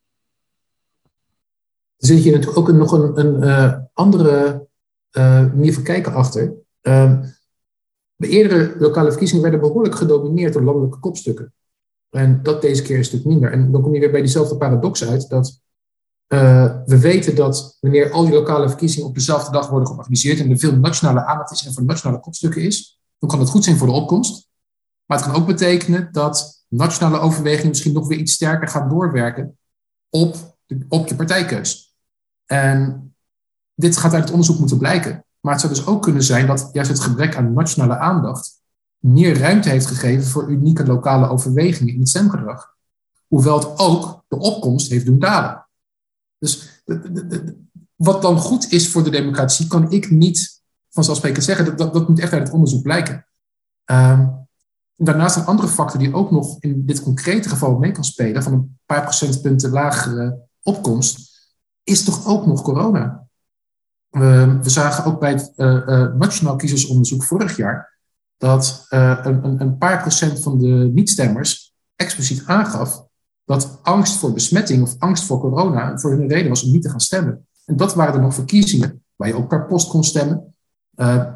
[1.97, 4.67] Er zit hier natuurlijk ook nog een, een uh, andere
[5.13, 6.55] uh, manier van kijken achter.
[6.83, 7.21] Uh,
[8.17, 11.53] de eerdere lokale verkiezingen werden behoorlijk gedomineerd door landelijke kopstukken.
[12.11, 13.53] En dat deze keer een stuk minder.
[13.53, 15.61] En dan kom je weer bij diezelfde paradox uit dat
[16.29, 20.51] uh, we weten dat wanneer al die lokale verkiezingen op dezelfde dag worden georganiseerd en
[20.51, 23.77] er veel nationale aandacht is en voor nationale kopstukken is, dan kan het goed zijn
[23.77, 24.49] voor de opkomst.
[25.05, 29.59] Maar het kan ook betekenen dat nationale overwegingen misschien nog weer iets sterker gaan doorwerken
[30.11, 31.97] op, de, op je partijkeus.
[32.47, 33.15] En
[33.75, 35.25] dit gaat uit het onderzoek moeten blijken.
[35.41, 38.58] Maar het zou dus ook kunnen zijn dat juist het gebrek aan nationale aandacht
[38.99, 42.77] meer ruimte heeft gegeven voor unieke lokale overwegingen in het stemgedrag.
[43.27, 45.69] Hoewel het ook de opkomst heeft doen dalen.
[46.39, 46.83] Dus
[47.95, 51.65] wat dan goed is voor de democratie, kan ik niet vanzelfsprekend zeggen.
[51.65, 53.27] Dat, dat, dat moet echt uit het onderzoek blijken.
[53.85, 54.47] Um,
[54.97, 58.53] daarnaast een andere factor die ook nog in dit concrete geval mee kan spelen, van
[58.53, 61.37] een paar procentpunten lagere opkomst,
[61.83, 63.27] is toch ook nog corona.
[64.09, 67.98] We, we zagen ook bij het uh, uh, Nationaal Kiezersonderzoek vorig jaar
[68.39, 73.07] dat uh, een, een, paar procent van de niet-stemmers expliciet aangaf
[73.45, 76.91] dat angst voor besmetting of angst voor corona voor hun reden was om niet te
[76.91, 77.47] gaan stemmen.
[77.65, 80.55] En dat waren er nog verkiezingen waar je ook per post kon stemmen.
[80.97, 81.35] Uh,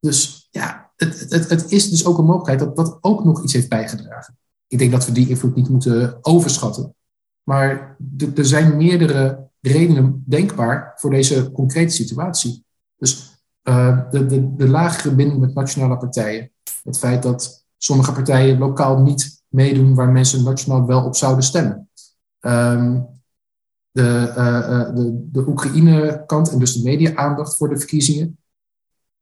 [0.00, 3.52] dus ja, het, het, het, is dus ook een mogelijkheid dat dat ook nog iets
[3.52, 4.38] heeft bijgedragen.
[4.66, 6.94] Ik denk dat we die invloed niet moeten overschatten.
[7.42, 7.96] Maar
[8.34, 12.64] er zijn meerdere redenen denkbaar voor deze concrete situatie.
[12.96, 13.37] Dus
[13.68, 16.50] uh, de, de, de lagere binding met nationale partijen.
[16.84, 21.88] Het feit dat sommige partijen lokaal niet meedoen waar mensen nationaal wel op zouden stemmen.
[22.40, 23.06] Um,
[23.90, 28.38] de, uh, de, de Oekraïne-kant en dus de media-aandacht voor de verkiezingen.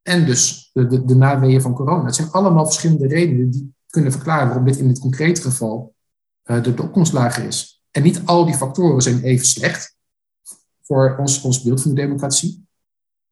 [0.01, 2.05] En dus de, de, de van corona.
[2.05, 5.95] Het zijn allemaal verschillende redenen die kunnen verklaren waarom dit in dit concrete geval
[6.43, 7.81] de, de opkomst lager is.
[7.91, 9.95] En niet al die factoren zijn even slecht
[10.81, 12.66] voor ons, ons beeld van de democratie.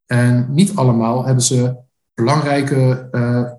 [0.06, 1.76] En niet allemaal hebben ze
[2.14, 3.50] belangrijke uh,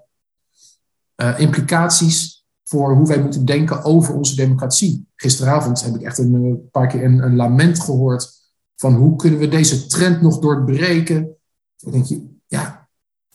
[1.15, 5.07] uh, implicaties voor hoe wij moeten denken over onze democratie.
[5.15, 8.29] Gisteravond heb ik echt een, eh, paar keer een, een, lament gehoord
[8.75, 11.35] van hoe kunnen we deze trend nog doorbreken.
[11.77, 12.87] Dan denk je, ja,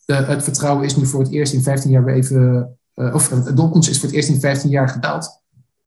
[0.04, 3.88] het vertrouwen is nu voor het eerst in 15 jaar weer even, of de opkomst
[3.88, 5.42] is voor het eerst in 15 jaar gedaald.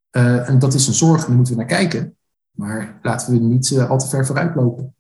[0.10, 2.18] En dat is een zorg, daar moeten we naar kijken.
[2.52, 4.95] Maar laten we niet al te ver vooruit lopen.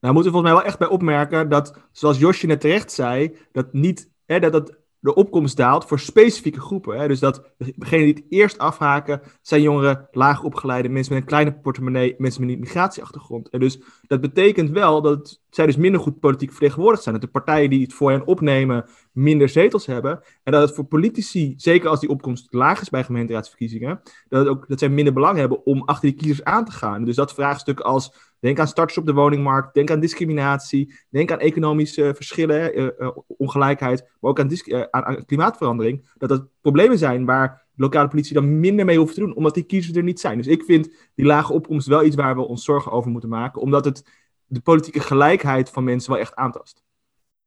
[0.00, 3.36] Nou moeten we volgens mij wel echt bij opmerken dat, zoals Josje net terecht zei,
[3.52, 6.98] dat niet hè, dat, dat de opkomst daalt voor specifieke groepen.
[6.98, 7.08] Hè?
[7.08, 11.52] Dus dat degenen die het eerst afhaken zijn jongeren, laag opgeleide, mensen met een kleine
[11.52, 13.48] portemonnee, mensen met een migratieachtergrond.
[13.48, 17.14] En dus dat betekent wel dat zij dus minder goed politiek vertegenwoordigd zijn.
[17.14, 20.20] Dat de partijen die het voor hen opnemen minder zetels hebben.
[20.42, 24.68] En dat het voor politici, zeker als die opkomst laag is bij gemeenteraadsverkiezingen, dat, ook,
[24.68, 27.04] dat zij minder belang hebben om achter die kiezers aan te gaan.
[27.04, 31.38] Dus dat vraagstuk als Denk aan starters op de woningmarkt, denk aan discriminatie, denk aan
[31.38, 36.10] economische verschillen, uh, uh, ongelijkheid, maar ook aan, uh, aan, klimaatverandering.
[36.18, 39.62] Dat dat problemen zijn waar lokale politie dan minder mee hoeft te doen, omdat die
[39.62, 40.36] kiezers er niet zijn.
[40.36, 43.60] Dus ik vind die lage opkomst wel iets waar we ons zorgen over moeten maken,
[43.60, 44.02] omdat het
[44.46, 46.82] de politieke gelijkheid van mensen wel echt aantast.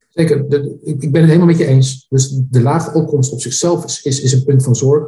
[0.10, 0.38] Zeker,
[0.84, 2.06] ik, ben het helemaal met je eens.
[2.10, 5.08] Dus de lage opkomst op zichzelf is, is, is een punt van zorg.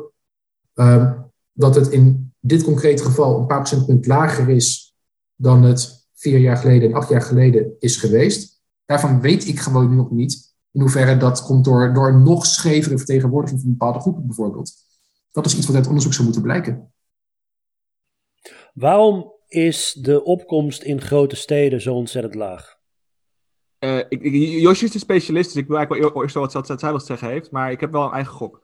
[0.73, 1.13] Ehm,
[1.53, 4.95] dat het in dit concrete geval een paar procentpunt lager is
[5.35, 8.61] dan het vier jaar geleden en acht jaar geleden is geweest.
[8.85, 13.61] Daarvan weet ik gewoon nog niet in hoeverre dat komt door, door nog schevere vertegenwoordiging
[13.61, 14.73] van bepaalde groepen bijvoorbeeld.
[15.36, 16.93] Dat is iets wat uit onderzoek zou moeten blijken.
[18.74, 22.78] Waarom is de opkomst in grote steden zo ontzettend laag?
[23.80, 24.24] Uh, ik,
[24.62, 27.52] Josje is de specialist, dus ik wil eigenlijk wel eerst wat zij wat zeggen heeft,
[27.52, 28.62] maar ik heb wel een eigen gok.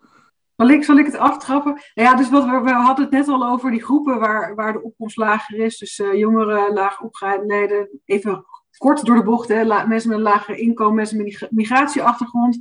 [0.56, 1.74] Zal ik, zal ik het aftrappen?
[1.94, 4.74] Nou ja, dus wat we, we hadden het net al over die groepen waar, waar
[4.74, 5.78] de opkomst lager is.
[5.78, 8.46] Dus uh, jongeren, laag opgeleide, even
[8.78, 12.60] kort door de bocht, hè, mensen met een lager inkomen, mensen met een migratieachtergrond.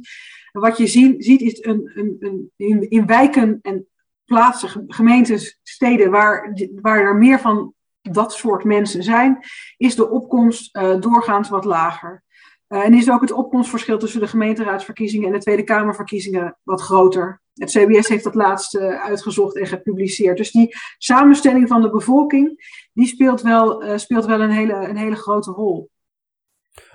[0.53, 3.89] wat je zien, ziet is een, een, een, in, in wijken en
[4.31, 9.39] plaatsen, gemeentes, steden waar, waar er meer van dat soort mensen zijn,
[9.77, 12.25] is de opkomst uh, doorgaans wat lager.
[12.69, 17.43] Uh, en is ook het opkomstverschil tussen de gemeenteraadsverkiezingen en de Tweede Kamerverkiezingen wat groter.
[17.55, 20.37] Het CBS heeft dat laatst uh, uitgezocht en gepubliceerd.
[20.37, 25.17] Dus die samenstelling van de bevolking, die speelt wel, speelt wel een, hele, een hele
[25.17, 25.91] grote rol.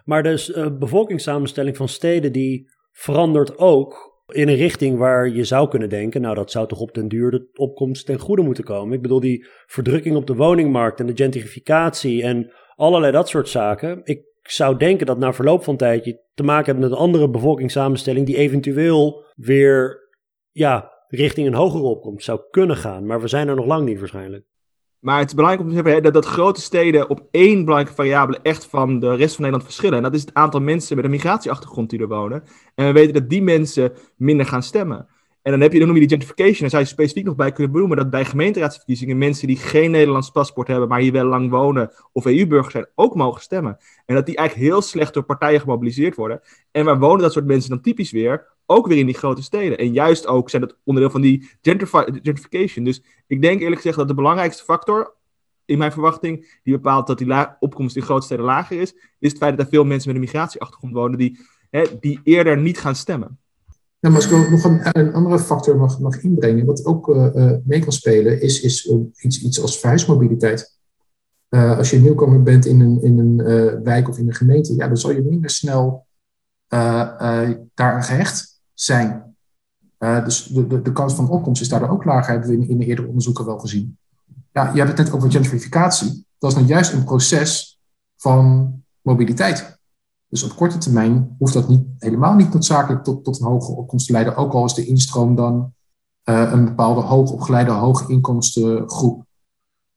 [0.06, 5.70] Maar dus uh, bevolkingssamenstelling van steden die verandert ook in een richting waar je zou
[5.70, 8.96] kunnen denken, nou dat zou toch op den duur de opkomst ten goede moeten komen.
[8.96, 14.02] Ik bedoel die verdrukking op de woningmarkt en de gentrificatie en allerlei dat soort zaken.
[14.04, 17.30] Ik zou denken dat na verloop van tijd je te maken hebt met een andere
[17.30, 20.04] bevolkingssamenstelling die eventueel weer
[20.52, 23.06] ja, richting een hogere opkomst zou kunnen gaan.
[23.06, 24.46] Maar we zijn er nog lang niet waarschijnlijk.
[25.06, 28.40] Maar het is belangrijk om te zeggen dat, dat grote steden op één belangrijke variabele
[28.42, 29.98] echt van de rest van Nederland verschillen.
[29.98, 32.44] En dat is het aantal mensen met een migratieachtergrond die er wonen.
[32.76, 35.08] En we weten dat die mensen minder gaan stemmen.
[35.42, 36.64] En dan heb je, dan noem je die gentrification.
[36.64, 40.32] En zou je specifiek nog bij kunnen benoemen dat bij gemeenteraadsverkiezingen mensen die geen Nederlands
[40.32, 43.78] paspoort hebben, maar hier wel lang wonen of EU-burgers zijn, ook mogen stemmen.
[44.06, 46.42] En dat die eigenlijk heel slecht door partijen gemobiliseerd worden.
[46.72, 48.55] En waar wonen dat soort mensen dan typisch weer?
[48.66, 49.78] Ook weer in die grote steden.
[49.78, 52.86] En juist ook zijn dat onderdeel van die gentrification.
[52.86, 55.16] Dus ik denk eerlijk gezegd dat de belangrijkste factor
[55.66, 59.38] in mijn verwachting, die bepaalt dat die opkomst in grote steden lager is, is het
[59.38, 62.96] feit dat er veel mensen met een migratieachtergrond wonen die, hè, die eerder niet gaan
[62.96, 63.40] stemmen.
[64.00, 67.92] Ja, maar als ik nog een, andere factor mag, inbrengen, wat ook uh, mee kan
[67.92, 70.74] spelen, is, is iets, iets als verhuismobiliteit.
[71.50, 74.98] Als je nieuwkomer bent in een, in een wijk of in een gemeente, ja, dan
[74.98, 76.06] zal je minder snel
[77.74, 79.36] daar gehecht zijn.
[79.98, 82.78] dus de, de, de kans van opkomst is daar ook lager, hebben we in, in
[82.78, 83.98] de eerdere onderzoeken wel gezien.
[84.52, 86.26] Ja, je hebt het net over gentrificatie.
[86.38, 87.80] Dat is nou juist een proces
[88.16, 89.80] van mobiliteit.
[90.28, 94.06] Dus op korte termijn hoeft dat niet, helemaal niet noodzakelijk tot, tot een hoge opkomst
[94.06, 95.74] te leiden, ook al is de instroom dan
[96.24, 99.26] uh, een bepaalde hoogopgeleide, hoge inkomstengroep.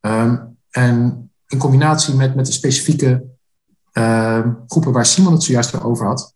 [0.01, 3.25] Um, en in combinatie met, met de specifieke
[3.93, 6.35] uh, groepen waar Simon het zojuist over had,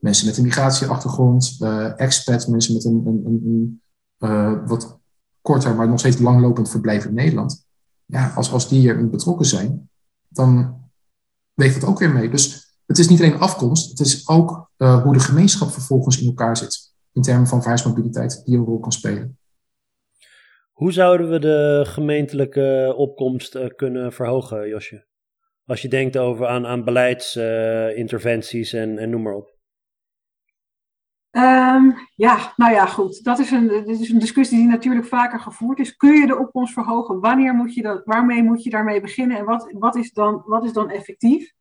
[0.00, 3.82] mensen met een migratieachtergrond, uh, expats, mensen met een, een, een,
[4.18, 5.00] een wat
[5.40, 7.66] korter, maar nog steeds langlopend verblijf in Nederland.
[8.04, 9.90] Ja, als, als die er betrokken zijn,
[10.28, 10.80] dan
[11.54, 12.30] weegt dat ook weer mee.
[12.30, 16.26] Dus het is niet alleen afkomst, het is ook uh, hoe de gemeenschap vervolgens in
[16.26, 16.88] elkaar zit.
[17.12, 19.38] In termen van verhuismobiliteit, die een rol kan spelen.
[20.72, 25.06] Hoe zouden we de gemeentelijke opkomst kunnen verhogen, Josje?
[25.64, 29.49] Als je denkt over aan, aan beleidsinterventies en, en noem maar op.
[31.70, 33.24] Um, ja, nou ja, goed.
[33.24, 35.96] Dat is, een, dit is een discussie die natuurlijk vaker gevoerd is.
[35.96, 37.20] Kun je de opkomst verhogen?
[37.20, 39.36] Wanneer moet je dat, waarmee moet je daarmee beginnen?
[39.36, 41.52] En wat, wat, is, dan, wat is dan effectief?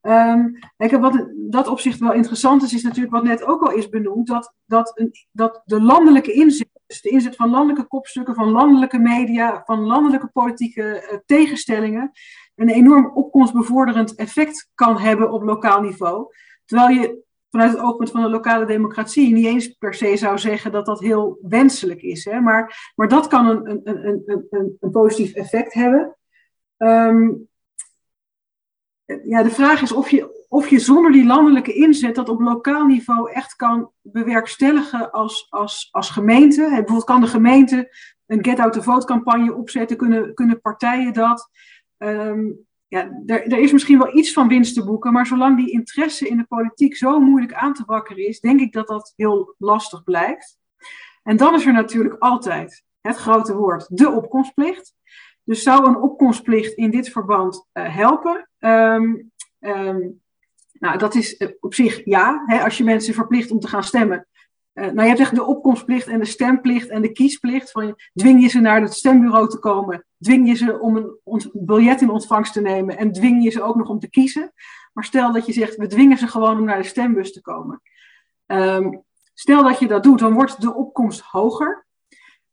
[0.00, 4.26] Um, wat dat opzicht wel interessant is, is natuurlijk wat net ook al is benoemd,
[4.26, 8.98] dat, dat, een, dat de landelijke inzet, dus de inzet van landelijke kopstukken, van landelijke
[8.98, 12.10] media, van landelijke politieke uh, tegenstellingen,
[12.54, 16.26] een enorm opkomstbevorderend effect kan hebben op lokaal niveau.
[16.64, 17.24] Terwijl je
[17.56, 21.00] vanuit het oogpunt van de lokale democratie niet eens per se zou zeggen dat dat
[21.00, 22.24] heel wenselijk is.
[22.24, 22.40] Hè?
[22.40, 26.16] Maar, maar dat kan een, een, een, een, een positief effect hebben.
[26.76, 27.48] Um,
[29.04, 32.86] ja, de vraag is of je, of je zonder die landelijke inzet dat op lokaal
[32.86, 36.60] niveau echt kan bewerkstelligen als, als, als gemeente.
[36.60, 41.50] bijvoorbeeld kan de gemeente een Get Out the Vote campagne opzetten, kunnen, kunnen partijen dat.
[41.96, 42.44] Ehm,
[42.88, 46.28] ja, er, er is misschien wel iets van winst te boeken, maar zolang die interesse
[46.28, 50.04] in de politiek zo moeilijk aan te wakkeren is, denk ik dat dat heel lastig
[50.04, 50.58] blijft.
[51.22, 54.94] En dan is er natuurlijk altijd het grote woord, de opkomstplicht.
[55.44, 58.50] Dus zou een opkomstplicht in dit verband uh, helpen?
[58.58, 60.20] Um, um,
[60.72, 62.42] nou, dat is eh, op zich ja.
[62.46, 64.26] Hè, als je mensen verplicht om te gaan stemmen,
[64.76, 67.70] nou, je hebt echt de opkomstplicht en de stemplicht en de kiesplicht.
[67.70, 72.00] Van, dwing je ze naar het stembureau te komen, dwing je ze om een biljet
[72.00, 74.52] in ontvangst te nemen en dwing je ze ook nog om te kiezen.
[74.92, 77.82] Maar stel dat je zegt, we dwingen ze gewoon om naar de stembus te komen.
[78.46, 79.02] Um,
[79.34, 81.85] stel dat je dat doet, dan wordt de opkomst hoger.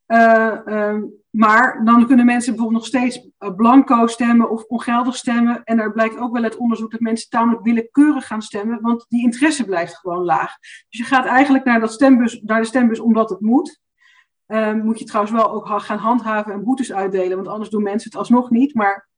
[0.07, 5.63] Uh, um, maar dan kunnen mensen bijvoorbeeld nog steeds uh, blanco stemmen of ongeldig stemmen.
[5.63, 9.23] En er blijkt ook wel uit onderzoek dat mensen tamelijk willekeurig gaan stemmen, want die
[9.23, 10.57] interesse blijft gewoon laag.
[10.89, 13.81] Dus je gaat eigenlijk naar, dat stembus, naar de stembus omdat het moet.
[14.47, 18.09] Um, moet je trouwens wel ook gaan handhaven en boetes uitdelen, want anders doen mensen
[18.09, 18.73] het alsnog niet.
[18.73, 19.09] Maar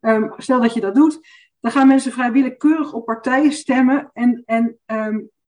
[0.00, 1.28] um, stel dat je dat doet,
[1.60, 4.10] dan gaan mensen vrij willekeurig op partijen stemmen.
[4.12, 4.78] En, en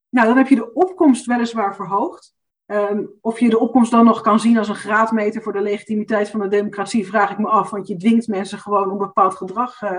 [0.09, 2.37] nou, dan heb je de opkomst weliswaar verhoogd.
[2.71, 6.31] Um, of je de opkomst dan nog kan zien als een graadmeter voor de legitimiteit
[6.31, 7.71] van de democratie, vraag ik me af.
[7.71, 9.91] Want je dwingt mensen gewoon om bepaald gedrag uh,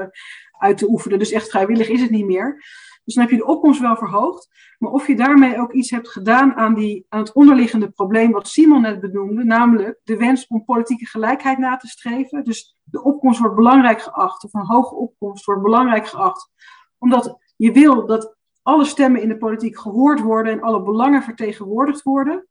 [0.52, 1.20] uit te oefenen.
[1.20, 2.64] Dus echt vrijwillig is het niet meer.
[3.04, 4.50] Dus dan heb je de opkomst wel verhoogd.
[4.78, 8.48] Maar of je daarmee ook iets hebt gedaan aan, die, aan het onderliggende probleem wat
[8.48, 12.44] Simon net benoemde, namelijk de wens om politieke gelijkheid na te streven.
[12.44, 16.52] Dus de opkomst wordt belangrijk geacht, of een hoge opkomst wordt belangrijk geacht,
[16.98, 22.04] omdat je wil dat alle stemmen in de politiek gehoord worden en alle belangen vertegenwoordigd
[22.04, 22.48] worden.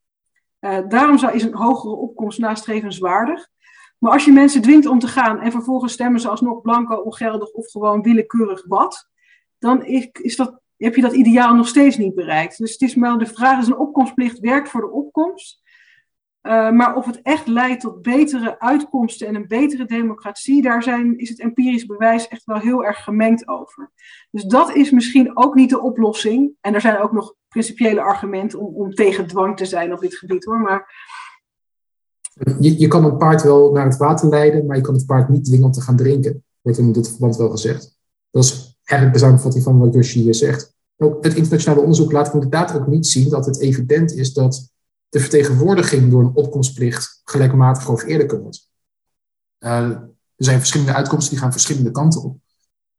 [0.60, 3.48] Uh, daarom is een hogere opkomst nastrevenswaardig.
[3.98, 7.50] Maar als je mensen dwingt om te gaan en vervolgens stemmen ze alsnog blanco, ongeldig
[7.50, 9.08] of gewoon willekeurig wat,
[9.58, 12.58] dan is dat, heb je dat ideaal nog steeds niet bereikt.
[12.58, 15.62] Dus het is maar de vraag: is een opkomstplicht werkt voor de opkomst?
[16.48, 21.18] Uh, maar of het echt leidt tot betere uitkomsten en een betere democratie, daar zijn,
[21.18, 23.90] is het empirisch bewijs echt wel heel erg gemengd over.
[24.30, 26.52] Dus dat is misschien ook niet de oplossing.
[26.60, 30.14] En er zijn ook nog principiële argumenten om, om tegen dwang te zijn op dit
[30.14, 30.60] gebied hoor.
[30.60, 30.94] Maar...
[32.60, 35.28] Je, je kan een paard wel naar het water leiden, maar je kan het paard
[35.28, 36.44] niet dwingen om te gaan drinken.
[36.60, 37.98] Wordt in dit verband wel gezegd.
[38.30, 40.74] Dat is eigenlijk de samenvatting van wat Yoshi hier zegt.
[40.96, 44.76] Ook het internationale onderzoek laat inderdaad ook niet zien dat het evident is dat
[45.08, 48.70] de vertegenwoordiging door een opkomstplicht gelijkmatig eerlijker wordt.
[49.58, 52.38] Uh, er zijn verschillende uitkomsten die gaan verschillende kanten op.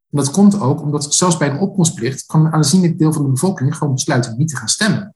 [0.09, 3.29] En dat komt ook omdat zelfs bij een opkomstplicht kan een aanzienlijk deel van de
[3.29, 5.15] bevolking gewoon besluiten niet te gaan stemmen.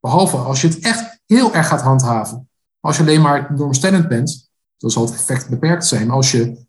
[0.00, 2.48] Behalve als je het echt heel erg gaat handhaven.
[2.80, 6.10] Als je alleen maar normstellend bent, dan zal het effect beperkt zijn.
[6.10, 6.66] Als je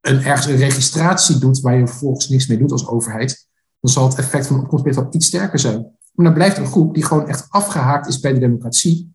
[0.00, 3.48] een, ergens een registratie doet waar je vervolgens niks mee doet als overheid,
[3.80, 5.96] dan zal het effect van de opkomstplicht wel iets sterker zijn.
[6.14, 9.14] Maar dan blijft een groep die gewoon echt afgehaakt is bij de democratie.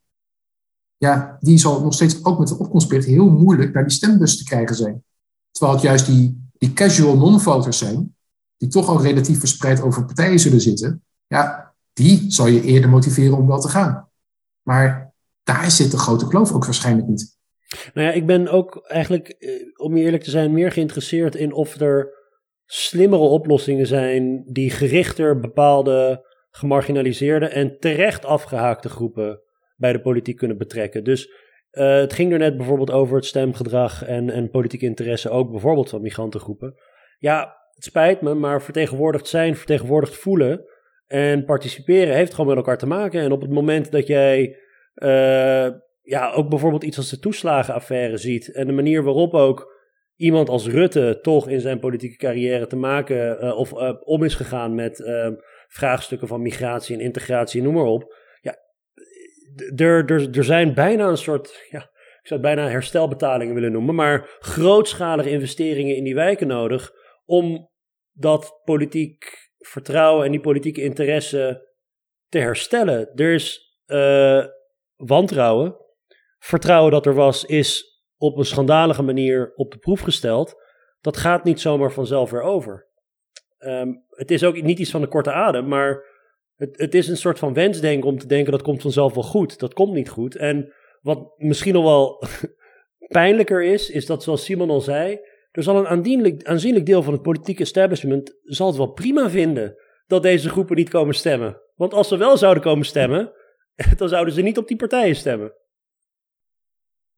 [0.98, 4.44] Ja, die zal nog steeds ook met de opkomstplicht heel moeilijk naar die stembus te
[4.44, 5.04] krijgen zijn.
[5.52, 8.16] Terwijl het juist die die casual non-voters zijn,
[8.58, 13.38] die toch al relatief verspreid over partijen zullen zitten, ja, die zal je eerder motiveren
[13.38, 14.10] om wel te gaan.
[14.62, 17.38] Maar daar zit de grote kloof ook waarschijnlijk niet.
[17.94, 21.80] Nou ja, ik ben ook eigenlijk, eh, om eerlijk te zijn, meer geïnteresseerd in of
[21.80, 22.18] er
[22.66, 29.42] slimmere oplossingen zijn die gerichter bepaalde gemarginaliseerde en terecht afgehaakte groepen
[29.76, 31.04] bij de politiek kunnen betrekken.
[31.04, 31.30] Dus
[31.72, 35.90] uh, het ging er net bijvoorbeeld over het stemgedrag en, en politieke interesse, ook bijvoorbeeld
[35.90, 36.76] van migrantengroepen.
[37.18, 40.66] Ja, het spijt me, maar vertegenwoordigd zijn, vertegenwoordigd voelen
[41.08, 43.22] en participeren heeft gewoon met elkaar te maken.
[43.22, 44.58] En op het moment dat jij
[44.96, 45.68] uh,
[46.02, 49.78] ja, ook bijvoorbeeld iets als de toeslagenaffaire ziet en de manier waarop ook
[50.16, 54.76] iemand als Rutte toch in zijn politieke carrière te maken uh, of om is gegaan
[54.76, 55.00] met
[55.72, 58.14] vraagstukken van migratie en integratie, noem maar op
[59.76, 61.80] er, er, er zijn bijna een soort, ja,
[62.22, 66.92] ik zou het bijna herstelbetalingen willen noemen, maar grootschalige investeringen in die wijken nodig
[67.26, 67.70] om
[68.12, 71.68] dat politiek vertrouwen en die politieke interesse
[72.28, 73.12] te herstellen.
[73.16, 74.46] Er is uh,
[74.96, 75.76] wantrouwen.
[76.38, 80.56] Vertrouwen dat er was, is op een schandalige manier op de proef gesteld.
[81.02, 82.89] Dat gaat niet zomaar vanzelf weer over.
[83.60, 86.04] Um, het is ook niet iets van de korte adem, maar
[86.56, 89.60] het, het is een soort van wensdenken om te denken dat komt vanzelf wel goed.
[89.60, 90.36] Dat komt niet goed.
[90.36, 92.24] En wat misschien nog wel
[93.08, 95.20] pijnlijker is, is dat zoals Simon al zei,
[95.52, 95.88] er zal een
[96.44, 99.76] aanzienlijk, deel van het politieke establishment zal het wel prima vinden
[100.08, 101.62] dat deze groepen niet komen stemmen.
[101.76, 103.32] Want als ze wel zouden komen stemmen,
[103.98, 105.54] dan zouden ze niet op die partijen stemmen.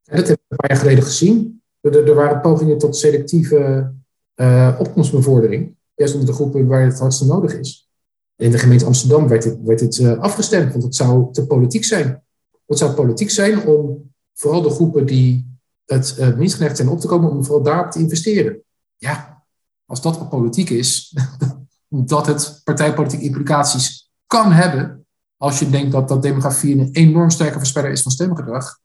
[0.03, 1.63] dat hebben we een paar jaar geleden gezien.
[1.81, 3.93] Er, er waren pogingen tot selectieve
[4.35, 7.89] uh, opkomstbevordering juist onder de groepen waar het hardste nodig is.
[8.35, 11.83] In de gemeente Amsterdam werd dit, werd dit uh, afgestemd, want het zou te politiek
[11.83, 12.23] zijn.
[12.65, 17.07] Het zou politiek zijn om vooral de groepen die het uh, geneigd zijn op te
[17.07, 18.63] komen, om vooral daarop te investeren.
[18.97, 19.43] Ja,
[19.85, 21.15] als dat politiek is,
[21.87, 25.05] dat het partijpolitieke implicaties kan hebben,
[25.37, 28.79] als je denkt dat, dat demografie een enorm sterke voorspeller is van stemgedrag,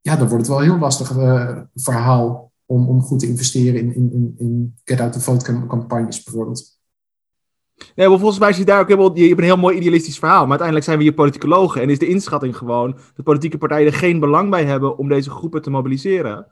[0.00, 3.80] ja, dan wordt het wel een heel lastig uh, verhaal om, om goed te investeren
[3.80, 6.74] in, in, in get-out-the-vote campagnes bijvoorbeeld.
[7.94, 10.40] Nee, maar volgens mij je daar ook helemaal, je hebt een heel mooi idealistisch verhaal.
[10.40, 11.82] Maar uiteindelijk zijn we hier politicologen.
[11.82, 15.30] En is de inschatting gewoon dat politieke partijen er geen belang bij hebben om deze
[15.30, 16.46] groepen te mobiliseren.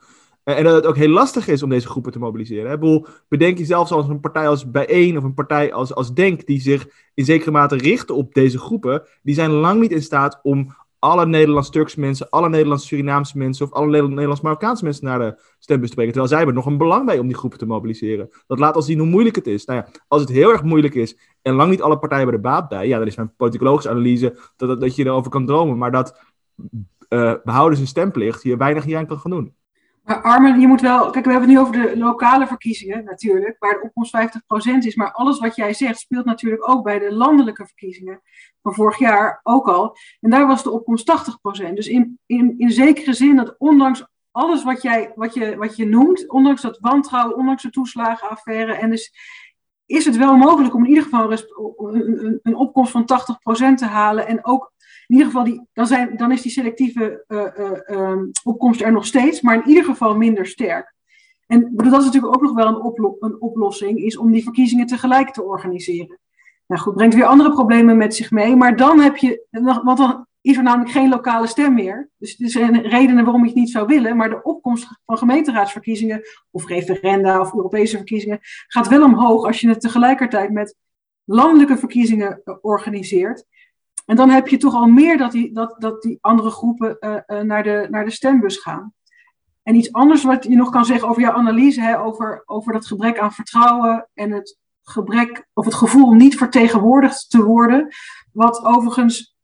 [0.44, 2.72] Eh, en dat het ook heel lastig is om deze groepen te mobiliseren.
[2.72, 6.14] Ik bedoel, bedenk je zelfs als een partij als Bijeen of een partij als, als
[6.14, 10.02] Denk, die zich in zekere mate richten op deze groepen, die zijn lang niet in
[10.02, 10.74] staat om
[11.05, 16.12] alle Nederlands-Turkse mensen, alle Nederlands-Surinaamse mensen of alle Nederlands-Marokkaanse mensen naar de stembus te brengen.
[16.12, 18.30] Terwijl zij hebben nog een belang bij om die groepen te mobiliseren.
[18.46, 19.64] Dat laat al zien hoe moeilijk het is.
[19.64, 22.50] Nou ja, als het heel erg moeilijk is en lang niet alle partijen hebben er
[22.50, 25.78] baat bij, ja, dan is mijn politicologische analyse dat, dat, dat je erover kan dromen.
[25.78, 26.20] Maar dat
[27.09, 29.55] uh, behouden zijn stemplicht hier weinig hier aan kan gaan doen.
[30.05, 31.11] Maar Armen, je moet wel.
[31.11, 34.94] Kijk, we hebben het nu over de lokale verkiezingen natuurlijk, waar de opkomst 50% is.
[34.94, 38.20] Maar alles wat jij zegt speelt natuurlijk ook bij de landelijke verkiezingen
[38.62, 39.96] van vorig jaar ook al.
[40.20, 41.36] En daar was de opkomst
[41.68, 41.72] 80%.
[41.72, 45.86] Dus in, in, in zekere zin dat ondanks alles wat, jij, wat, je, wat je
[45.86, 49.12] noemt, ondanks dat wantrouwen, ondanks de toeslagenaffaire, en dus
[49.86, 51.32] is het wel mogelijk om in ieder geval
[52.42, 54.26] een, opkomst van 80% te halen.
[54.26, 54.72] En ook
[55.14, 58.12] ieder geval, die, dan, zijn, dan is die selectieve uh,
[58.42, 60.94] opkomst er nog steeds, maar in ieder geval minder sterk.
[61.46, 65.30] En dat is natuurlijk ook nog wel een, een oplossing, is om die verkiezingen tegelijk
[65.30, 66.18] te organiseren.
[66.66, 69.46] Nou goed, brengt weer andere problemen met zich mee, maar dan heb je,
[69.82, 72.10] want dan is er namelijk geen lokale stem meer.
[72.18, 76.20] Dus er zijn redenen waarom je het niet zou willen, maar de opkomst van gemeenteraadsverkiezingen
[76.50, 80.76] of referenda of Europese verkiezingen gaat wel omhoog als je het tegelijkertijd met
[81.24, 83.44] landelijke verkiezingen organiseert.
[84.05, 87.16] En dan heb je toch al meer dat die, dat, dat die andere groepen uh,
[87.26, 88.92] uh, naar, de, naar de stembus gaan.
[89.62, 92.86] En iets anders wat je nog kan zeggen over jouw analyse, hè, over, over dat
[92.86, 97.88] gebrek aan vertrouwen en het gebrek of het gevoel om niet vertegenwoordigd te worden.
[98.32, 99.36] Wat overigens,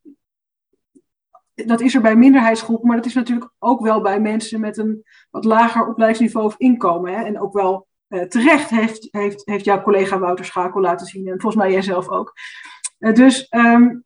[1.54, 5.02] dat is er bij minderheidsgroepen, maar dat is natuurlijk ook wel bij mensen met een
[5.30, 7.12] wat lager opleidingsniveau of inkomen.
[7.12, 11.26] Hè, en ook wel uh, terecht heeft, heeft, heeft jouw collega Wouter Schakel laten zien
[11.26, 12.32] en volgens mij jij zelf ook.
[12.98, 14.04] dus um,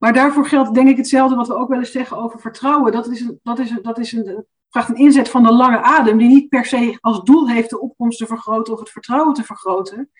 [0.00, 2.92] maar daarvoor geldt denk ik hetzelfde wat we ook wel eens zeggen over vertrouwen.
[2.92, 5.82] Dat, is een, dat, is een, dat is een, vraagt een inzet van de lange
[5.82, 9.34] adem, die niet per se als doel heeft de opkomst te vergroten of het vertrouwen
[9.34, 10.10] te vergroten.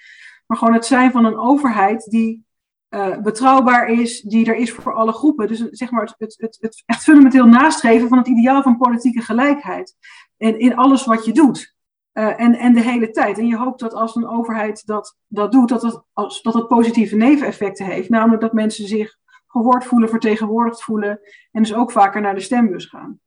[0.46, 2.44] Maar gewoon het zijn van een overheid die
[2.90, 5.48] uh, betrouwbaar is, die er is voor alle groepen.
[5.48, 9.96] Dus zeg maar het, het, het, echt fundamenteel nastreven van het ideaal van politieke gelijkheid.
[10.36, 11.74] In, in alles wat je doet.
[12.12, 13.38] Uh, en, en de hele tijd.
[13.38, 16.68] En je hoopt dat als een overheid dat, dat doet, dat het, als, dat het
[16.68, 18.08] positieve neveneffecten heeft.
[18.08, 19.18] Namelijk dat mensen zich
[19.50, 21.20] gehoord voelen, vertegenwoordigd voelen
[21.52, 23.20] en dus ook vaker naar de stembus gaan.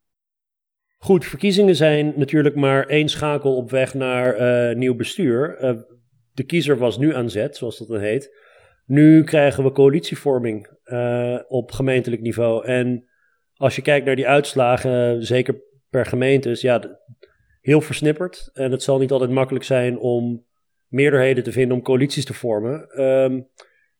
[0.97, 5.63] Goed, verkiezingen zijn natuurlijk maar één schakel op weg naar uh, nieuw bestuur.
[5.63, 5.82] Uh,
[6.34, 8.36] de kiezer was nu aan zet, zoals dat dan heet.
[8.86, 12.65] Nu krijgen we coalitievorming uh, op gemeentelijk niveau.
[12.65, 13.07] En
[13.53, 16.99] als je kijkt naar die uitslagen, zeker per gemeente, is ja,
[17.61, 18.49] heel versnipperd.
[18.53, 20.45] En het zal niet altijd makkelijk zijn om
[20.88, 23.01] meerderheden te vinden om coalities te vormen.
[23.01, 23.47] Um,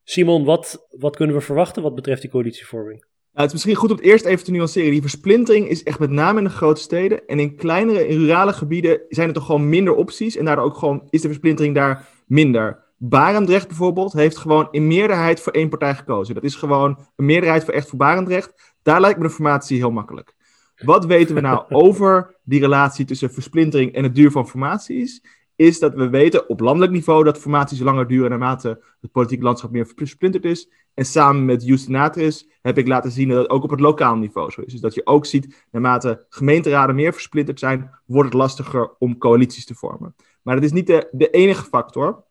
[0.04, 3.00] Simon, wat, wat kunnen we verwachten wat betreft die coalitievorming?
[3.00, 4.92] Nou, het is misschien goed om het eerst even te nuanceren.
[4.92, 7.26] Die versplintering is echt met name in de grote steden.
[7.26, 10.36] En in kleinere, in rurale gebieden zijn er toch gewoon minder opties.
[10.36, 12.84] En daardoor ook gewoon is de versplintering daar minder.
[12.98, 16.36] Barendrecht bijvoorbeeld heeft gewoon in meerderheid voor één partij gekozen.
[16.36, 18.74] Dat is gewoon een meerderheid voor echt voor Barendrecht.
[18.82, 20.36] Daar lijkt me de formatie heel makkelijk.
[20.76, 25.22] Wat weten we nou over die relatie tussen versplintering en het duur van formaties?
[25.56, 29.72] Is dat we weten op landelijk niveau dat formaties langer duren naarmate het politieke landschap
[29.72, 30.70] meer versplinterd is.
[30.94, 34.52] En samen met Justinatris heb ik laten zien dat het ook op het lokaal niveau
[34.52, 34.72] zo is.
[34.72, 39.66] Dus dat je ook ziet, naarmate gemeenteraden meer versplinterd zijn, wordt het lastiger om coalities
[39.66, 40.16] te vormen.
[40.42, 42.24] Maar dat is niet de, enige factor.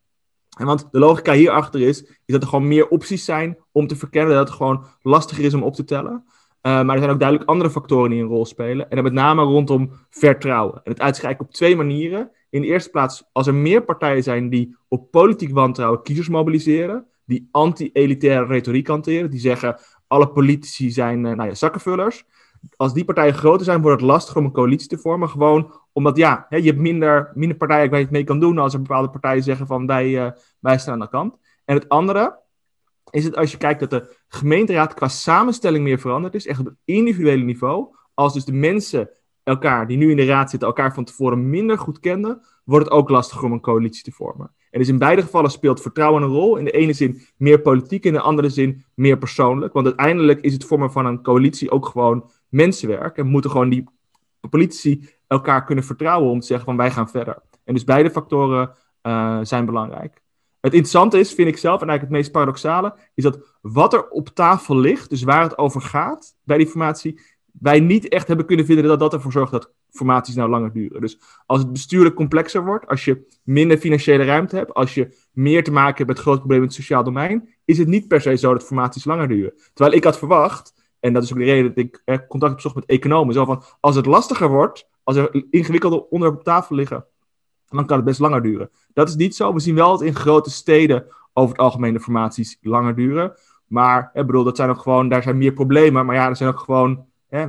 [0.59, 3.97] En want de logica hierachter is, is dat er gewoon meer opties zijn om te
[3.97, 6.25] verkennen dat het gewoon lastiger is om op te tellen.
[6.63, 8.91] Uh, maar er zijn ook duidelijk andere factoren die een rol spelen.
[8.91, 10.81] En dan met name rondom vertrouwen.
[10.85, 12.31] En het eigenlijk op twee manieren.
[12.53, 17.07] In de eerste plaats, als er meer partijen zijn die op politiek wantrouwen kiezers mobiliseren,
[17.25, 22.25] die anti-elitaire retoriek hanteren, die zeggen alle politici zijn uh, nou ja, zakkenvullers.
[22.77, 25.29] Als die partijen groter zijn, wordt het lastiger om een coalitie te vormen.
[25.29, 28.73] Gewoon omdat ja, je hebt minder, minder partijen waar je het mee kan doen als
[28.73, 30.31] er bepaalde partijen zeggen van wij, uh,
[30.61, 31.37] wij staan aan de kant.
[31.65, 32.39] En het andere
[33.11, 36.67] is het als je kijkt dat de gemeenteraad qua samenstelling meer veranderd is, echt op
[36.67, 37.97] het individuele niveau.
[38.15, 39.11] Als dus de mensen
[39.43, 42.95] elkaar, die nu in de raad zitten, elkaar van tevoren minder goed kenden, wordt het
[42.95, 44.51] ook lastiger om een coalitie te vormen.
[44.71, 46.57] En dus in beide gevallen speelt vertrouwen een rol.
[46.57, 49.73] In de ene zin meer politiek, in de andere zin meer persoonlijk.
[49.73, 53.17] Want uiteindelijk is het vormen van een coalitie ook gewoon mensenwerk.
[53.17, 53.85] En moeten gewoon die
[54.51, 57.43] politici elkaar kunnen vertrouwen om te zeggen van wij gaan verder.
[57.65, 58.71] En dus beide factoren
[59.03, 60.23] uh, zijn belangrijk.
[60.61, 64.09] Het interessante is, vind ik zelf, en eigenlijk het meest paradoxale, is dat wat er
[64.09, 67.21] op tafel ligt, dus waar het over gaat bij die formatie,
[67.53, 71.01] wij niet echt hebben kunnen vinden dat dat ervoor zorgt dat formaties nou langer duren.
[71.01, 75.65] Dus als het bestuurlijk complexer wordt, als je minder financiële ruimte hebt, als je meer
[75.65, 78.37] te maken hebt met grote problemen in het sociaal domein, is het niet per se
[78.37, 79.53] zo dat formaties langer duren.
[79.75, 82.55] Terwijl ik had verwacht, en dat is ook de reden dat ik eh, contact heb
[82.55, 86.77] gezocht met economen, zo van als het lastiger wordt, als er ingewikkelde onderwerpen op tafel
[86.77, 87.05] liggen,
[87.69, 88.71] dan kan het best langer duren.
[88.93, 89.53] Dat is niet zo.
[89.53, 93.33] We zien wel dat in grote steden over het algemeen de formaties langer duren.
[93.67, 96.07] Maar ik bedoel, dat zijn ook gewoon, daar zijn meer problemen.
[96.07, 97.47] Maar ja, er zijn ook gewoon Hè,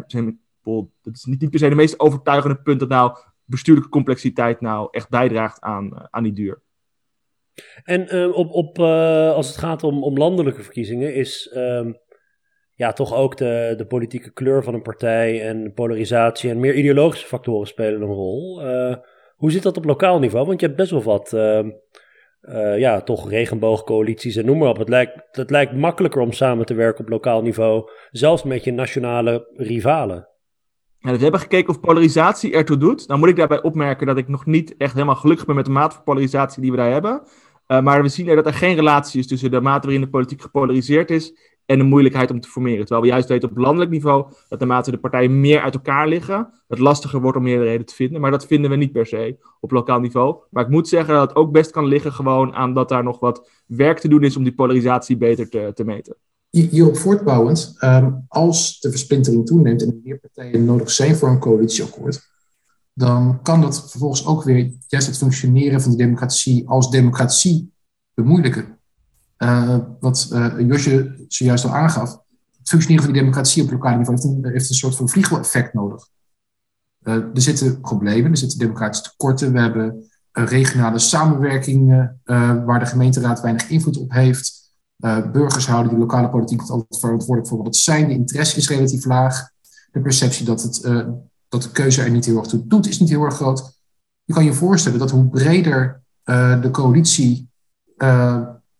[1.02, 5.10] dat is niet per se de meest overtuigende punt dat nou bestuurlijke complexiteit nou echt
[5.10, 6.62] bijdraagt aan, uh, aan die duur.
[7.84, 11.98] En uh, op, op, uh, als het gaat om, om landelijke verkiezingen, is um,
[12.76, 17.28] ja, toch ook de, de politieke kleur van een partij en polarisatie en meer ideologische
[17.28, 18.62] factoren spelen een rol.
[19.36, 20.46] hoe zit dat op lokaal niveau?
[20.46, 21.70] Want je hebt best wel wat ehm,
[22.50, 24.78] uh, ja, toch regenboogcoalities en noem maar op.
[24.78, 28.72] Het lijkt, het lijkt makkelijker om samen te werken op lokaal niveau, zelfs met je
[28.72, 30.28] nationale rivalen.
[31.00, 33.08] Dus we hebben gekeken of polarisatie ertoe doet.
[33.08, 35.72] Dan moet ik daarbij opmerken dat ik nog niet echt helemaal gelukkig ben met de
[35.72, 37.22] mate van polarisatie die we daar hebben.
[37.68, 40.42] Uh, maar we zien dat er geen relatie is tussen de mate waarin de politiek
[40.42, 41.34] gepolariseerd is
[41.66, 42.80] en de moeilijkheid om te formeren.
[42.80, 46.54] Terwijl we juist weten op landelijk niveau dat naarmate de partijen meer uit elkaar liggen,
[46.68, 48.22] het lastiger wordt om meerderheden te vinden.
[48.22, 50.38] Maar dat vinden we niet per se op lokaal niveau.
[50.50, 53.20] Maar ik moet zeggen dat het ook best kan liggen gewoon aan dat daar nog
[53.20, 56.16] wat werk te doen is om die polarisatie beter te, te meten.
[56.50, 61.40] Hierop voortbouwend, um, als de versplintering toeneemt en er meer partijen nodig zijn voor een
[61.40, 62.32] coalitieakkoord,
[62.94, 67.74] dan kan dat vervolgens ook weer juist het functioneren van de democratie als democratie
[68.14, 68.78] bemoeilijken.
[69.38, 72.12] Uh, wat uh, Josje zojuist al aangaf,
[72.58, 76.08] het functioneren van die democratie op lokaal niveau heeft een, een soort van vliegeleffect nodig.
[77.04, 82.10] Uh, er zitten problemen, er zitten democratische tekorten, we hebben regionale samenwerking
[82.66, 84.74] waar de gemeenteraad weinig invloed op heeft.
[85.32, 88.08] burgers houden de lokale politiek altijd verantwoordelijk voor wat het zijn.
[88.08, 89.50] De interesse is relatief laag.
[89.92, 90.82] De perceptie dat, het,
[91.50, 93.80] dat de keuze er niet heel erg toe doet, is niet heel erg groot.
[94.24, 96.02] Je kan je voorstellen dat hoe breder
[96.62, 97.50] de coalitie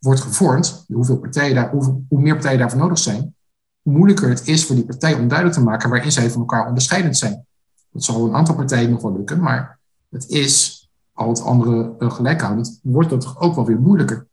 [0.04, 3.34] wordt gevormd, hoeveel partijen daar, hoe, meer partijen daarvoor nodig zijn,
[3.82, 6.66] hoe moeilijker het is voor die partijen om duidelijk te maken waarin zij van elkaar
[6.66, 7.46] onderscheidend zijn.
[7.90, 9.78] Dat zal een aantal partijen nog wel lukken, maar
[10.10, 14.26] het is, al het andere uh, gelijkhoudend, wordt dat toch ook wel weer moeilijker.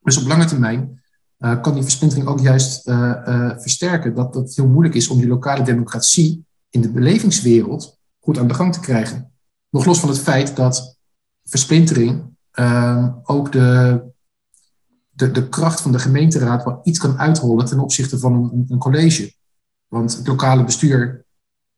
[0.00, 1.02] Dus op lange termijn
[1.38, 5.18] uh, kan die versplintering ook juist uh, versterken dat, dat het heel moeilijk is om
[5.18, 9.32] die lokale democratie in de belevingswereld goed aan de gang te krijgen.
[9.70, 10.96] Nog los van het feit dat
[11.44, 12.30] versplintering
[13.24, 14.02] ook de
[15.22, 19.34] de, de kracht van de gemeenteraad wel iets kan uithollen ten opzichte van een, college.
[19.88, 21.24] Want het lokale bestuur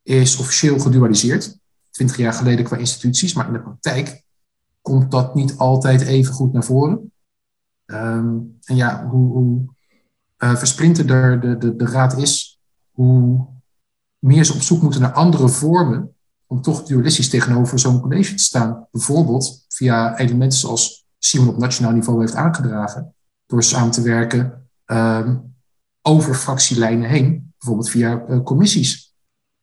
[0.03, 4.23] is officieel gedualiseerd, twintig jaar geleden qua instituties, maar in de praktijk
[4.81, 7.11] komt dat niet altijd even goed naar voren.
[7.85, 9.65] Um, en ja, hoe, hoe
[10.37, 12.59] uh, versplinterder de, de, de raad is,
[12.91, 13.45] hoe
[14.19, 16.15] meer ze op zoek moeten naar andere vormen
[16.47, 18.87] om toch dualistisch tegenover zo'n college te staan.
[18.91, 23.14] Bijvoorbeeld via elementen zoals Simon op nationaal niveau heeft aangedragen,
[23.45, 25.55] door samen te werken um,
[26.01, 29.13] over fractielijnen heen, bijvoorbeeld via uh, commissies.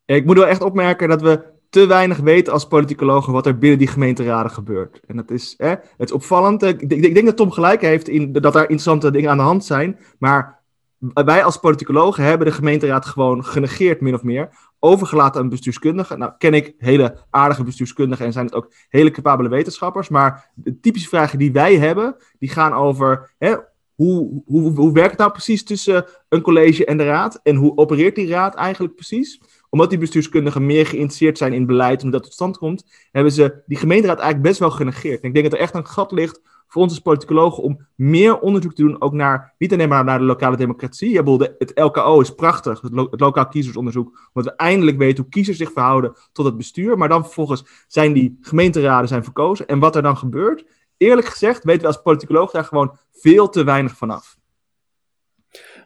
[0.05, 3.79] Ik moet wel echt opmerken dat we te weinig weten als politicologen wat er binnen
[3.79, 5.01] die gemeenteraden gebeurt.
[5.07, 6.63] En dat is, hè, het is opvallend.
[6.63, 9.43] Ik, ik, ik denk dat Tom gelijk heeft in dat daar interessante dingen aan de
[9.43, 9.99] hand zijn.
[10.19, 10.61] Maar
[10.99, 14.49] wij als politicologen hebben de gemeenteraad gewoon genegeerd, min of meer.
[14.79, 16.19] Overgelaten aan bestuurskundigen.
[16.19, 20.09] Nou, ken ik hele aardige bestuurskundigen en zijn het ook hele capabele wetenschappers.
[20.09, 23.57] Maar de typische vragen die wij hebben, die gaan over hè,
[23.95, 27.41] hoe, hoe, hoe werkt het nou precies tussen een college en de raad?
[27.43, 29.41] En hoe opereert die raad eigenlijk precies?
[29.71, 33.63] Omdat die bestuurskundigen meer geïnteresseerd zijn in beleid hoe dat tot stand komt, hebben ze
[33.67, 35.21] die gemeenteraad eigenlijk best wel genegeerd.
[35.23, 36.41] En ik denk dat er echt een gat ligt
[36.73, 40.19] voor ons als politicologen om meer onderzoek te doen, ook naar, niet alleen maar naar
[40.19, 41.11] de lokale democratie.
[41.11, 41.23] Ja,
[41.59, 46.15] het LKO is prachtig, het lokaal kiezersonderzoek, omdat we eindelijk weten hoe kiezers zich verhouden
[46.33, 46.99] tot het bestuur.
[46.99, 49.67] Maar dan vervolgens zijn die gemeenteraden zijn verkozen.
[49.67, 50.65] En wat er dan gebeurt,
[51.03, 54.37] eerlijk gezegd weten we als politicoloog daar gewoon veel te weinig vanaf.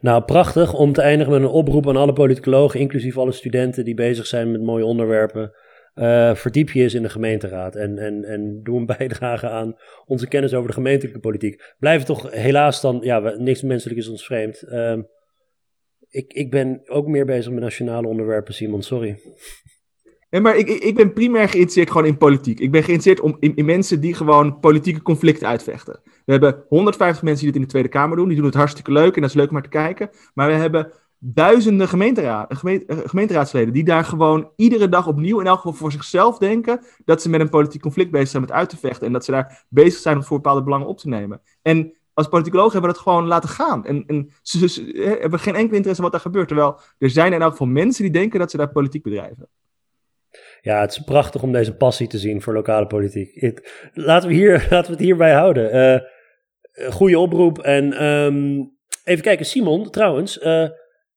[0.00, 3.94] Nou, prachtig om te eindigen met een oproep aan alle politicologen, inclusief alle studenten die
[3.94, 5.52] bezig zijn met mooie onderwerpen.
[5.94, 10.28] Uh, verdiep je eens in de gemeenteraad en, en, en doe een bijdrage aan onze
[10.28, 11.74] kennis over de gemeentelijke politiek.
[11.78, 14.64] Blijf toch helaas dan, ja, niks menselijk is ons vreemd.
[14.68, 14.98] Uh,
[16.08, 19.18] ik, ik ben ook meer bezig met nationale onderwerpen, Simon, sorry.
[20.30, 22.60] Maar ik, ik, ben primair geïnteresseerd gewoon in politiek.
[22.60, 26.00] Ik ben geïnteresseerd om, in, mensen die gewoon politieke conflicten uitvechten.
[26.04, 28.28] We hebben 150 mensen die dit in de Tweede Kamer doen.
[28.28, 30.10] Die doen het hartstikke leuk en dat is leuk om naar te kijken.
[30.34, 32.42] Maar we hebben duizenden gemeente, eh,
[32.88, 37.28] gemeenteraadsleden die daar gewoon iedere dag opnieuw in elk geval voor zichzelf denken dat ze
[37.28, 40.00] met een politiek conflict bezig zijn met uit te vechten en dat ze daar bezig
[40.00, 41.40] zijn om voor bepaalde belangen op te nemen.
[41.62, 43.84] En als politicoloog hebben we dat gewoon laten gaan.
[43.84, 46.48] En, en ze, ze, hebben geen enkel interesse in wat daar gebeurt.
[46.48, 49.48] Terwijl er zijn in elk geval mensen die denken dat ze daar politiek bedrijven.
[50.66, 53.40] Ja, het is prachtig om deze passie te zien voor lokale politiek.
[53.40, 55.76] Het, laten, we hier, laten we het hierbij houden.
[55.76, 57.58] Uh, goede oproep.
[57.58, 58.72] En um,
[59.04, 60.38] even kijken, Simon, trouwens.
[60.38, 60.68] Uh,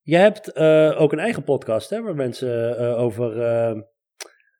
[0.01, 0.55] je hebt
[0.95, 3.35] ook een eigen podcast, hè, waar mensen over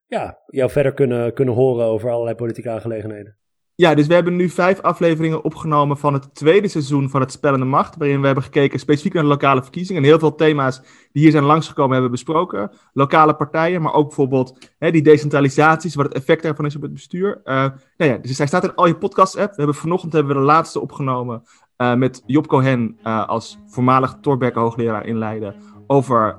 [0.06, 3.39] ja, jou verder kunnen, kunnen horen over allerlei politieke aangelegenheden.
[3.80, 7.66] Ja, dus we hebben nu vijf afleveringen opgenomen van het tweede seizoen van het Spellende
[7.66, 7.96] Macht.
[7.96, 10.02] Waarin we hebben gekeken specifiek naar de lokale verkiezingen.
[10.02, 12.72] En heel veel thema's die hier zijn langsgekomen hebben besproken.
[12.94, 16.94] Lokale partijen, maar ook bijvoorbeeld hè, die decentralisaties, wat het effect daarvan is op het
[16.94, 17.42] bestuur.
[17.44, 17.54] Uh,
[17.98, 19.50] nou ja, dus hij staat in al je podcast-app.
[19.50, 21.44] We hebben vanochtend hebben we de laatste opgenomen
[21.78, 25.56] uh, met Job Cohen uh, als voormalig Torbekke hoogleraar in Leiden.
[25.88, 26.38] Over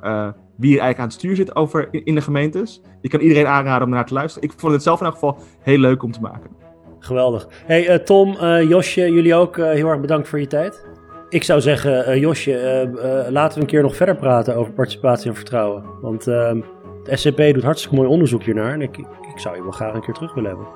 [0.56, 2.82] wie er eigenlijk aan het stuur zit over in, in de gemeentes.
[3.00, 4.48] Ik kan iedereen aanraden om naar te luisteren.
[4.48, 6.59] Ik vond het zelf in elk geval heel leuk om te maken.
[7.00, 7.48] Geweldig.
[7.66, 10.88] Hey uh, Tom, uh, Josje, jullie ook uh, heel erg bedankt voor je tijd.
[11.28, 12.88] Ik zou zeggen, Josje,
[13.30, 15.84] laten we een keer nog verder praten over participatie en vertrouwen.
[16.00, 16.60] Want ehm,
[17.04, 19.94] de SCP doet hartstikke mooi onderzoek hiernaar en ik, ik, ik, zou je wel graag
[19.94, 20.66] een keer terug willen hebben.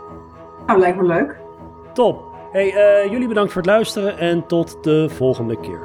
[0.66, 1.36] Nou, lijkt me leuk.
[1.92, 2.22] Top.
[2.52, 5.80] Hey, jullie bedankt voor het luisteren en tot de volgende keer.